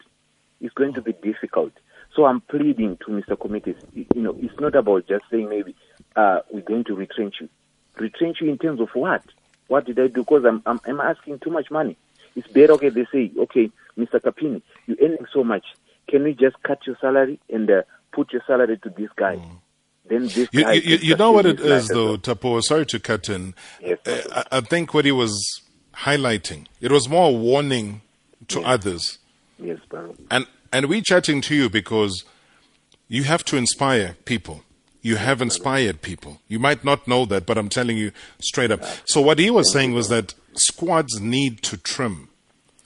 it's 0.61 0.75
going 0.75 0.95
to 0.95 1.03
be 1.03 1.13
difficult. 1.13 1.73
So 2.15 2.25
I'm 2.25 2.41
pleading 2.41 2.99
to 2.99 3.13
Mr. 3.13 3.37
Comitis. 3.37 3.77
You 3.95 4.23
know, 4.23 4.37
it's 4.41 4.59
not 4.61 4.75
about 4.75 5.07
just 5.07 5.25
saying 5.31 5.49
maybe 5.49 5.75
uh, 6.17 6.41
we're 6.51 6.63
going 6.63 6.85
to 6.85 6.95
retrench 6.95 7.37
you. 7.41 7.49
Retrench 7.97 8.41
you 8.41 8.51
in 8.51 8.59
terms 8.59 8.81
of 8.81 8.89
what? 8.95 9.23
What 9.69 9.87
did 9.87 9.99
I 10.01 10.09
do? 10.09 10.23
Because 10.23 10.45
I'm, 10.45 10.63
I'm, 10.67 10.81
I'm 10.85 11.01
asking 11.01 11.39
too 11.39 11.51
much 11.51 11.71
money. 11.71 11.97
It's 12.35 12.49
better, 12.49 12.73
okay, 12.75 12.89
they 12.89 13.07
say, 13.13 13.31
okay, 13.39 13.71
Mr. 13.99 14.21
Kapini, 14.21 14.63
you're 14.87 14.97
earning 15.01 15.27
so 15.33 15.45
much. 15.45 15.65
Can 16.09 16.25
we 16.25 16.35
just 16.35 16.61
cut 16.63 16.85
your 16.87 16.97
salary 17.01 17.39
and 17.49 17.71
uh, 17.71 17.83
put 18.13 18.33
your 18.33 18.43
salary 18.47 18.79
to 18.79 18.91
this 18.91 19.11
guy? 19.17 19.37
Mm. 19.37 19.61
Then 20.07 20.23
this 20.23 20.49
you, 20.51 20.65
guy 20.65 20.73
you, 20.73 20.97
you 20.97 21.17
know 21.17 21.31
what 21.31 21.47
it 21.47 21.61
is, 21.61 21.89
though, 21.89 22.17
Tapo. 22.17 22.61
Sorry 22.63 22.87
to 22.87 22.99
cut 22.99 23.29
in. 23.29 23.55
Yes, 23.81 23.99
uh, 24.07 24.45
I, 24.53 24.59
I, 24.59 24.61
think 24.61 24.93
what 24.93 25.05
he 25.05 25.13
was 25.13 25.63
highlighting, 25.95 26.67
it 26.81 26.91
was 26.91 27.09
more 27.09 27.29
a 27.29 27.33
warning 27.33 28.03
to 28.49 28.59
yes. 28.61 28.69
others. 28.69 29.19
Yes, 29.59 29.79
bro. 29.89 30.17
And 30.31 30.47
and 30.73 30.89
we're 30.89 31.03
chatting 31.03 31.41
to 31.43 31.55
you 31.55 31.69
because 31.69 32.25
you 33.09 33.25
have 33.25 33.45
to 33.47 33.57
inspire 33.57 34.17
people. 34.25 34.63
You 35.03 35.17
have 35.17 35.41
inspired 35.41 36.03
people. 36.03 36.41
You 36.47 36.59
might 36.59 36.85
not 36.85 37.09
know 37.09 37.25
that, 37.27 37.47
but 37.47 37.57
I'm 37.57 37.69
telling 37.69 37.97
you 37.97 38.13
straight 38.41 38.71
up. 38.71 38.83
So 39.05 39.21
what 39.21 39.39
he 39.39 39.51
was 39.51 39.73
saying 39.73 39.95
was 39.95 40.09
that 40.09 40.35
squads 40.55 41.21
need 41.21 41.63
to 41.63 41.77
trim. 41.77 42.29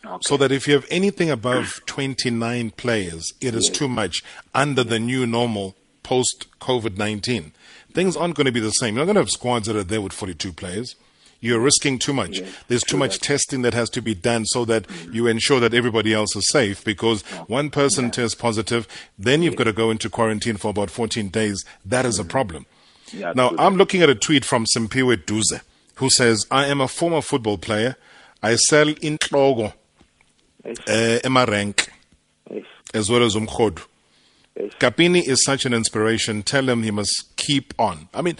Okay. 0.05 0.19
So 0.23 0.37
that 0.37 0.53
if 0.53 0.69
you 0.69 0.75
have 0.75 0.87
anything 0.91 1.31
above 1.31 1.81
29 1.87 2.71
players, 2.73 3.33
it 3.41 3.55
is 3.55 3.71
too 3.73 3.89
much 3.89 4.23
under 4.55 4.85
the 4.85 4.99
new 4.99 5.27
normal 5.27 5.75
post 6.03 6.47
COVID 6.61 6.99
19. 6.99 7.53
Things 7.93 8.17
aren't 8.17 8.35
going 8.35 8.47
to 8.47 8.53
be 8.53 8.61
the 8.61 8.71
same. 8.71 8.95
You're 8.95 9.07
not 9.07 9.13
going 9.13 9.15
to 9.15 9.23
have 9.23 9.31
squads 9.31 9.67
that 9.67 9.77
are 9.77 9.83
there 9.83 10.01
with 10.01 10.13
42 10.13 10.53
players. 10.53 10.95
You're 11.45 11.61
risking 11.61 11.99
too 11.99 12.15
much. 12.15 12.41
There's 12.69 12.83
too 12.83 12.97
much 12.97 13.19
testing 13.19 13.61
that 13.63 13.75
has 13.75 13.91
to 13.91 14.01
be 14.01 14.15
done 14.15 14.47
so 14.47 14.65
that 14.65 14.87
you 15.13 15.27
ensure 15.27 15.61
that 15.61 15.75
everybody 15.75 16.15
else 16.15 16.35
is 16.35 16.49
safe 16.49 16.83
because 16.83 17.21
one 17.49 17.69
person 17.69 18.11
tests 18.11 18.35
positive, 18.35 18.89
then 19.19 19.43
you've 19.43 19.55
got 19.55 19.65
to 19.65 19.75
go 19.75 19.91
into 19.91 20.09
quarantine 20.09 20.57
for 20.57 20.71
about 20.71 20.91
14 20.91 21.29
days. 21.29 21.63
That 21.85 22.07
is 22.07 22.19
a 22.19 22.25
problem. 22.25 22.65
now, 23.13 23.55
I'm 23.59 23.77
looking 23.77 24.01
at 24.01 24.09
a 24.09 24.15
tweet 24.15 24.43
from 24.43 24.65
Simpiwe 24.65 25.27
Duze 25.27 25.61
who 25.97 26.09
says, 26.09 26.47
I 26.51 26.65
am 26.65 26.81
a 26.81 26.89
former 26.89 27.21
football 27.21 27.59
player. 27.59 27.97
I 28.43 28.57
sell 28.57 28.89
in 28.89 29.19
Togo, 29.19 29.75
uh, 30.65 30.73
Emma 30.89 31.45
Rank, 31.47 31.93
as 32.95 33.11
well 33.11 33.23
as 33.23 33.35
Umkhodu. 33.35 33.83
Kapini 34.81 35.23
is 35.23 35.45
such 35.45 35.67
an 35.67 35.75
inspiration. 35.75 36.43
Tell 36.43 36.67
him 36.71 36.85
he 36.85 36.91
must 36.91 37.37
keep 37.37 37.75
on. 37.79 38.09
I 38.15 38.23
mean, 38.23 38.39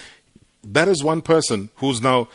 that 0.63 0.89
is 0.89 1.05
one 1.05 1.21
person 1.21 1.69
who's 1.77 2.01
now 2.01 2.29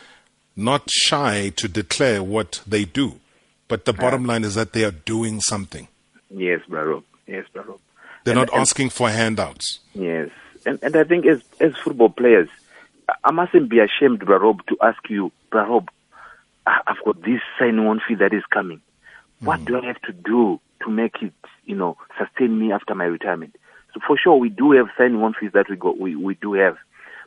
not 0.56 0.90
shy 0.90 1.50
to 1.56 1.68
declare 1.68 2.22
what 2.22 2.62
they 2.66 2.84
do. 2.84 3.20
But 3.68 3.84
the 3.84 3.92
bottom 3.92 4.24
line 4.24 4.42
is 4.42 4.56
that 4.56 4.72
they 4.72 4.84
are 4.84 4.90
doing 4.90 5.40
something. 5.40 5.86
Yes, 6.28 6.60
bro. 6.68 7.04
Yes, 7.26 7.46
bro. 7.52 7.78
They're 8.24 8.32
And- 8.32 8.40
not 8.40 8.52
and- 8.52 8.60
asking 8.60 8.90
for 8.90 9.08
handouts. 9.08 9.78
Yes, 9.94 10.30
and 10.66 10.78
and 10.82 10.96
I 10.96 11.04
think 11.04 11.24
as 11.26 11.42
as 11.60 11.76
football 11.76 12.10
players, 12.10 12.48
I- 13.24 13.30
mustn't 13.30 13.68
be 13.68 13.78
ashamed, 13.78 14.20
Barob, 14.20 14.66
to 14.66 14.76
ask 14.82 14.98
you, 15.08 15.32
Barob, 15.52 15.88
I've 16.66 17.02
got 17.04 17.22
this 17.22 17.40
signing 17.58 17.86
on 17.86 18.00
fee 18.06 18.16
that 18.16 18.32
is 18.32 18.44
coming. 18.50 18.80
What 19.40 19.60
hmm. 19.60 19.64
do 19.66 19.80
I 19.80 19.86
have 19.86 20.02
to 20.02 20.12
do 20.12 20.60
to 20.82 20.90
make 20.90 21.22
it, 21.22 21.32
you 21.64 21.76
know, 21.76 21.96
sustain 22.18 22.58
me 22.58 22.72
after 22.72 22.94
my 22.94 23.04
retirement? 23.04 23.56
So 23.94 24.00
for 24.06 24.16
sure, 24.16 24.36
we 24.36 24.48
do 24.48 24.72
have 24.72 24.88
signing 24.96 25.22
on 25.22 25.34
fees 25.34 25.52
that 25.52 25.68
we 25.68 25.76
got, 25.76 25.98
we 25.98 26.14
we 26.16 26.34
do 26.34 26.52
have, 26.54 26.76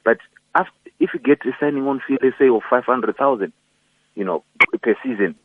but 0.03 0.19
after, 0.55 0.71
if 0.99 1.11
you 1.13 1.19
get 1.19 1.45
a 1.45 1.51
signing 1.59 1.87
on 1.87 2.01
fee, 2.07 2.17
let's 2.21 2.37
say 2.37 2.49
of 2.49 2.61
five 2.69 2.85
hundred 2.85 3.15
thousand, 3.17 3.53
you 4.15 4.23
know, 4.23 4.43
per 4.81 4.95
season, 5.03 5.35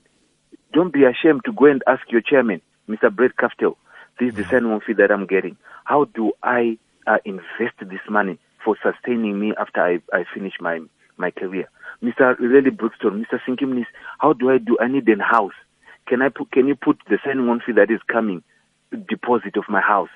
don't 0.72 0.92
be 0.92 1.04
ashamed 1.04 1.42
to 1.44 1.52
go 1.52 1.66
and 1.66 1.82
ask 1.86 2.02
your 2.10 2.20
chairman, 2.20 2.60
Mr. 2.88 3.14
Brett 3.14 3.36
Kaftel, 3.36 3.76
this 4.18 4.30
is 4.30 4.34
the 4.36 4.44
signing 4.44 4.70
on 4.72 4.80
fee 4.80 4.94
that 4.94 5.10
I'm 5.10 5.26
getting. 5.26 5.56
How 5.84 6.04
do 6.04 6.32
I 6.42 6.78
uh, 7.06 7.18
invest 7.24 7.78
this 7.80 8.00
money 8.08 8.38
for 8.64 8.76
sustaining 8.82 9.38
me 9.40 9.54
after 9.58 9.80
I, 9.80 10.00
I 10.12 10.24
finish 10.34 10.54
my, 10.60 10.80
my 11.16 11.30
career? 11.30 11.68
Mr. 12.02 12.38
Larry 12.38 12.70
Brookstone, 12.70 13.24
Mr. 13.24 13.40
Sinky 13.46 13.62
Mnisi, 13.62 13.86
how 14.18 14.32
do 14.32 14.50
I 14.50 14.58
do? 14.58 14.76
I 14.80 14.88
need 14.88 15.08
a 15.08 15.22
house. 15.22 15.52
Can 16.06 16.22
I 16.22 16.28
put, 16.28 16.52
can 16.52 16.66
you 16.66 16.74
put 16.74 16.98
the 17.08 17.18
signing 17.24 17.48
on 17.48 17.60
fee 17.64 17.72
that 17.72 17.90
is 17.90 18.00
coming 18.06 18.42
deposit 19.08 19.56
of 19.56 19.64
my 19.68 19.80
house? 19.80 20.10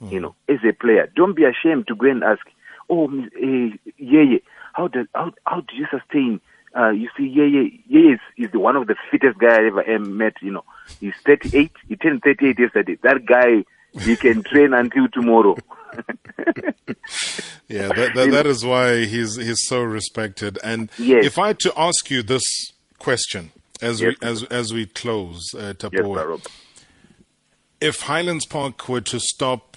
You 0.00 0.20
know, 0.20 0.34
as 0.48 0.58
a 0.68 0.72
player, 0.72 1.10
don't 1.16 1.34
be 1.34 1.44
ashamed 1.44 1.86
to 1.88 1.94
go 1.94 2.06
and 2.06 2.22
ask, 2.22 2.46
oh, 2.88 3.08
eh, 3.40 3.76
yeah, 3.98 4.22
yeah, 4.22 4.38
how 4.72 4.88
do, 4.88 5.06
how, 5.14 5.32
how 5.46 5.60
do 5.60 5.76
you 5.76 5.86
sustain 5.90 6.40
uh, 6.76 6.90
you 6.90 7.08
see, 7.16 7.26
yeah, 7.26 7.44
yeah, 7.44 7.68
yeah 7.88 8.14
is, 8.14 8.20
is 8.36 8.52
the 8.52 8.58
one 8.58 8.76
of 8.76 8.86
the 8.86 8.96
fittest 9.10 9.38
guy 9.38 9.62
I 9.62 9.66
ever 9.66 9.94
um, 9.94 10.18
met. 10.18 10.34
You 10.42 10.52
know, 10.52 10.64
he's 11.00 11.14
38. 11.24 11.72
He 11.88 11.96
turned 11.96 12.22
38 12.22 12.58
yesterday. 12.58 12.98
That 13.02 13.24
guy, 13.24 13.64
he 13.98 14.14
can 14.14 14.42
train 14.50 14.74
until 14.74 15.08
tomorrow. 15.08 15.56
Yeah, 17.68 17.88
that, 17.88 18.14
that, 18.14 18.30
that 18.30 18.46
is 18.46 18.64
why 18.64 19.06
he's 19.06 19.36
he's 19.36 19.66
so 19.66 19.82
respected. 19.82 20.58
And 20.62 20.88
Yes. 20.98 21.24
if 21.24 21.38
I 21.38 21.48
had 21.48 21.58
to 21.60 21.72
ask 21.76 22.10
you 22.10 22.22
this 22.22 22.44
question 22.98 23.50
as 23.82 24.00
Yes. 24.00 24.14
we 24.20 24.28
as 24.28 24.42
as 24.44 24.72
we 24.72 24.86
close, 24.86 25.52
uh, 25.54 25.58
yes, 25.58 25.76
Tapuwa, 25.76 26.46
if 27.80 28.02
Highlands 28.02 28.46
Park 28.46 28.88
were 28.88 29.00
to 29.00 29.18
stop 29.18 29.75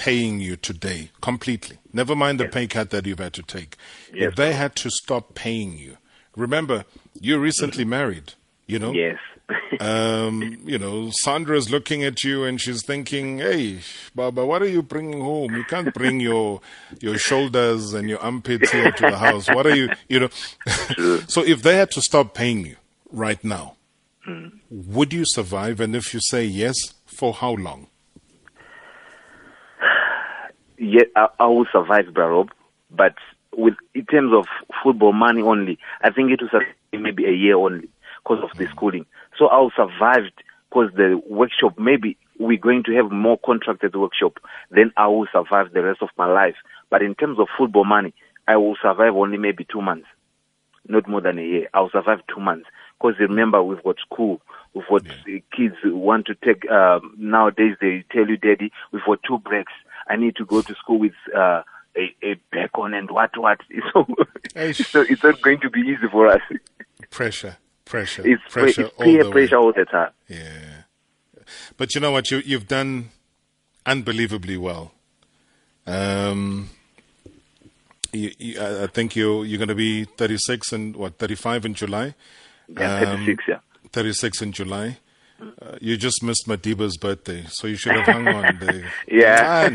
paying 0.00 0.40
you 0.40 0.56
today 0.56 1.10
completely, 1.20 1.76
never 1.92 2.16
mind 2.16 2.40
the 2.40 2.48
pay 2.48 2.66
cut 2.66 2.88
that 2.88 3.04
you've 3.04 3.18
had 3.18 3.34
to 3.34 3.42
take, 3.42 3.76
Yes, 4.14 4.30
if 4.30 4.36
they 4.36 4.54
had 4.54 4.74
to 4.76 4.88
stop 4.90 5.34
paying 5.34 5.76
you, 5.76 5.98
remember 6.34 6.86
you 7.20 7.38
recently 7.38 7.84
married, 7.84 8.32
you 8.66 8.78
know. 8.78 8.92
Yes. 8.92 9.18
Um, 9.80 10.58
you 10.64 10.78
know, 10.78 11.10
Sandra's 11.22 11.70
looking 11.70 12.04
at 12.04 12.22
you 12.22 12.44
and 12.44 12.60
she's 12.60 12.84
thinking, 12.84 13.38
"Hey, 13.38 13.80
Baba, 14.14 14.44
what 14.44 14.62
are 14.62 14.68
you 14.68 14.82
bringing 14.82 15.20
home? 15.20 15.54
You 15.54 15.64
can't 15.64 15.92
bring 15.94 16.20
your 16.20 16.60
your 17.00 17.18
shoulders 17.18 17.94
and 17.94 18.08
your 18.08 18.20
armpits 18.20 18.70
here 18.70 18.92
to 18.92 19.02
the 19.10 19.18
house. 19.18 19.48
What 19.48 19.66
are 19.66 19.74
you, 19.74 19.88
you 20.08 20.20
know?" 20.20 20.28
so, 21.34 21.42
if 21.44 21.62
they 21.62 21.76
had 21.76 21.90
to 21.92 22.00
stop 22.02 22.34
paying 22.34 22.66
you 22.66 22.76
right 23.10 23.42
now, 23.42 23.76
would 24.70 25.12
you 25.12 25.24
survive? 25.24 25.80
And 25.80 25.96
if 25.96 26.12
you 26.14 26.20
say 26.20 26.44
yes, 26.44 26.76
for 27.06 27.32
how 27.32 27.54
long? 27.54 27.88
Yeah, 30.80 31.04
I, 31.14 31.28
I 31.38 31.46
will 31.46 31.66
survive, 31.70 32.06
Barob. 32.06 32.48
But 32.90 33.14
with 33.56 33.74
in 33.94 34.06
terms 34.06 34.32
of 34.34 34.46
football 34.82 35.12
money 35.12 35.42
only, 35.42 35.78
I 36.02 36.10
think 36.10 36.30
it 36.32 36.40
was 36.40 36.62
maybe 36.92 37.26
a 37.26 37.32
year 37.32 37.56
only 37.56 37.88
because 38.22 38.42
of 38.42 38.56
the 38.56 38.66
schooling. 38.68 39.06
So 39.38 39.46
I'll 39.46 39.72
survive 39.76 40.24
because 40.68 40.90
the 40.96 41.20
workshop 41.28 41.78
maybe 41.78 42.16
we're 42.38 42.58
going 42.58 42.82
to 42.84 42.94
have 42.94 43.12
more 43.12 43.38
contracts 43.44 43.84
at 43.84 43.94
workshop. 43.94 44.38
Then 44.70 44.92
I 44.96 45.06
will 45.08 45.26
survive 45.30 45.72
the 45.72 45.82
rest 45.82 46.02
of 46.02 46.08
my 46.16 46.26
life. 46.26 46.56
But 46.88 47.02
in 47.02 47.14
terms 47.14 47.38
of 47.38 47.48
football 47.56 47.84
money, 47.84 48.14
I 48.48 48.56
will 48.56 48.76
survive 48.80 49.14
only 49.14 49.36
maybe 49.36 49.66
two 49.70 49.82
months, 49.82 50.06
not 50.88 51.06
more 51.08 51.20
than 51.20 51.38
a 51.38 51.42
year. 51.42 51.68
I'll 51.74 51.90
survive 51.90 52.20
two 52.34 52.40
months 52.40 52.66
because 52.98 53.18
remember 53.20 53.62
we've 53.62 53.82
got 53.84 53.96
school. 53.98 54.40
We've 54.74 54.84
got 54.88 55.06
uh, 55.06 55.40
kids 55.54 55.74
want 55.84 56.26
to 56.26 56.34
take. 56.34 56.68
Um, 56.70 57.14
nowadays 57.18 57.76
they 57.80 58.04
tell 58.10 58.26
you, 58.26 58.36
"Daddy, 58.36 58.72
we've 58.92 59.04
got 59.04 59.20
two 59.26 59.38
breaks. 59.38 59.72
I 60.10 60.16
need 60.16 60.36
to 60.36 60.44
go 60.44 60.60
to 60.62 60.74
school 60.74 60.98
with 60.98 61.12
uh, 61.34 61.62
a, 61.96 62.14
a 62.22 62.34
bacon 62.52 62.94
and 62.94 63.10
what 63.10 63.30
what." 63.36 63.60
So, 64.54 64.72
so 64.72 65.00
it's 65.02 65.22
not 65.22 65.40
going 65.42 65.60
to 65.60 65.70
be 65.70 65.80
easy 65.80 66.08
for 66.10 66.26
us. 66.26 66.40
Pressure, 67.10 67.56
pressure, 67.84 68.26
It's, 68.26 68.42
pressure 68.50 68.86
it's 68.86 68.94
all 68.98 69.04
peer 69.04 69.22
the 69.24 69.30
pressure 69.30 69.60
way. 69.60 69.64
all 69.66 69.72
the 69.72 69.84
time. 69.84 70.10
Yeah, 70.28 70.82
but 71.76 71.94
you 71.94 72.00
know 72.00 72.10
what? 72.10 72.30
You 72.30 72.38
you've 72.44 72.66
done 72.68 73.10
unbelievably 73.86 74.56
well. 74.56 74.92
Um, 75.86 76.70
you, 78.12 78.32
you, 78.38 78.60
I 78.60 78.86
think 78.88 79.14
you 79.16 79.42
you're 79.44 79.58
going 79.58 79.68
to 79.68 79.74
be 79.74 80.04
36 80.04 80.72
and 80.72 80.96
what 80.96 81.18
35 81.18 81.64
in 81.66 81.74
July. 81.74 82.14
Yeah, 82.68 83.00
36, 83.04 83.44
yeah. 83.48 83.58
36 83.92 84.42
in 84.42 84.52
July. 84.52 84.98
Uh, 85.40 85.76
you 85.80 85.96
just 85.96 86.22
missed 86.22 86.46
Madiba's 86.46 86.96
birthday, 86.96 87.44
so 87.48 87.66
you 87.66 87.76
should 87.76 87.92
have 87.96 88.04
hung 88.06 88.28
on. 88.28 88.58
The, 88.60 88.84
Yeah. 89.08 89.68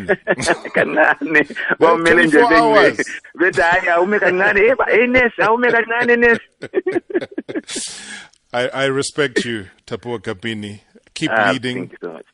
Kancane 0.74 1.44
kwamele 1.80 2.26
nje 2.26 2.38
24 2.40 2.54
hours. 2.54 2.98
bethi 3.40 3.62
hayi 3.62 3.90
awume 3.90 4.20
kancane 4.20 4.60
Eh, 4.68 4.76
ba- 4.76 4.92
eh, 4.92 5.08
nurse 5.08 5.42
awume 5.44 5.72
kancane 5.72 6.16
nurse 6.16 6.42
I, 8.54 8.68
I 8.70 8.86
respect 8.86 9.44
you, 9.46 9.68
Tapuwa 9.86 10.20
Kapini. 10.20 10.80
Keep 11.14 11.32
Ah, 11.34 11.52
leading. 11.52 11.78
thank 11.90 11.92
you 11.92 11.98
so 12.02 12.14
much 12.14 12.26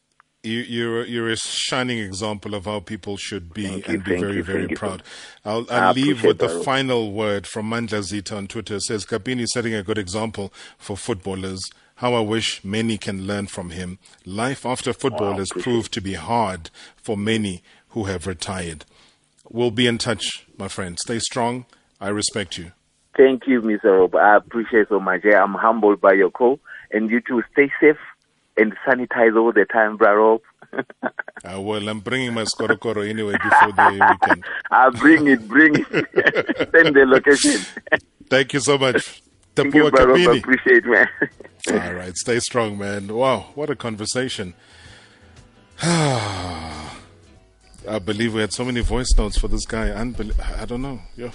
you, 0.44 0.60
you're 0.62 1.06
you're 1.06 1.30
a 1.30 1.36
shining 1.38 2.00
example 2.00 2.56
of 2.56 2.66
how 2.66 2.80
people 2.80 3.16
should 3.16 3.54
be 3.54 3.68
Thank 3.68 3.88
you, 3.88 3.94
and 3.94 4.04
be 4.04 4.12
thank 4.12 4.22
very 4.24 4.36
you, 4.38 4.44
very 4.44 4.60
thank 4.62 4.72
you. 4.72 4.78
proud. 4.78 5.04
I'll, 5.46 5.68
I 5.70 5.78
I'll 5.78 5.94
leave 5.94 6.18
appreciate 6.18 6.28
with 6.30 6.38
the 6.40 6.48
that. 6.48 6.66
final 6.66 7.12
word 7.12 7.46
from 7.46 7.70
Mandla 7.70 8.02
Zita 8.02 8.36
on 8.38 8.48
Twitter. 8.48 8.78
It 8.78 8.82
says 8.82 9.06
Kapini 9.06 9.42
is 9.42 9.54
setting 9.54 9.76
a 9.76 9.84
good 9.84 10.00
example 10.00 10.52
for 10.80 10.98
footballers. 10.98 11.62
How 12.02 12.16
I 12.16 12.22
wish 12.22 12.64
many 12.66 12.98
can 12.98 13.28
learn 13.28 13.46
from 13.46 13.70
him. 13.70 14.00
Life 14.26 14.66
after 14.66 14.92
football 14.92 15.34
Wow, 15.34 15.38
has 15.38 15.52
proved 15.52 15.94
to 15.94 16.02
be 16.02 16.16
hard 16.16 16.72
for 16.96 17.16
many 17.16 17.62
who 17.90 18.06
have 18.06 18.26
retired. 18.26 18.86
We'll 19.52 19.70
be 19.70 19.86
in 19.86 20.00
touch, 20.00 20.48
my 20.58 20.68
friend. 20.68 20.98
Stay 20.98 21.20
strong. 21.20 21.68
I 22.00 22.10
respect 22.10 22.58
you. 22.58 22.72
Thank 23.16 23.46
you, 23.46 23.62
Mr. 23.62 24.00
Rob. 24.00 24.16
I 24.16 24.38
appreciate 24.38 24.90
so 24.90 25.00
much. 25.00 25.24
I'm 25.26 25.54
humbled 25.54 26.02
by 26.02 26.14
your 26.14 26.32
call. 26.32 26.60
And 26.90 27.08
you 27.12 27.22
too, 27.22 27.44
stay 27.52 27.72
safe 27.80 28.00
and 28.58 28.74
sanitize 28.84 29.38
all 29.40 29.52
the 29.52 29.66
time, 29.66 29.98
bro. 29.98 30.42
Uh, 30.74 30.82
well, 31.62 31.88
I'm 31.88 32.00
bringing 32.00 32.34
my 32.34 32.46
skorokoro 32.46 33.08
anyway 33.08 33.34
before 33.34 33.74
the 33.74 34.08
weekend. 34.10 34.44
I'll 34.72 34.92
bring 35.04 35.28
it, 35.28 35.48
bring 35.48 35.76
it. 35.76 35.88
Send 36.72 36.96
the 36.96 37.06
location. 37.06 37.62
Thank 38.28 38.54
you 38.54 38.60
so 38.60 38.80
much. 38.80 39.22
Thank 39.56 39.76
you, 39.76 39.84
Tapuwa 39.84 39.92
bro. 39.92 40.06
Rob. 40.06 40.18
Kapini. 40.18 40.40
Appreciate, 40.40 40.86
man. 40.86 41.08
All 41.70 41.94
right, 41.94 42.16
stay 42.16 42.40
strong, 42.40 42.78
man. 42.78 43.08
Wow, 43.14 43.48
what 43.56 43.70
a 43.70 43.76
conversation. 43.76 44.54
I 45.84 46.90
believe 48.04 48.34
we 48.34 48.42
had 48.42 48.54
so 48.54 48.64
many 48.66 48.82
voice 48.82 49.14
notes 49.18 49.38
for 49.38 49.48
this 49.48 49.66
guy. 49.66 49.88
Unbel- 49.88 50.40
I 50.60 50.66
don't 50.66 50.82
know. 50.82 51.02
Yeah. 51.16 51.32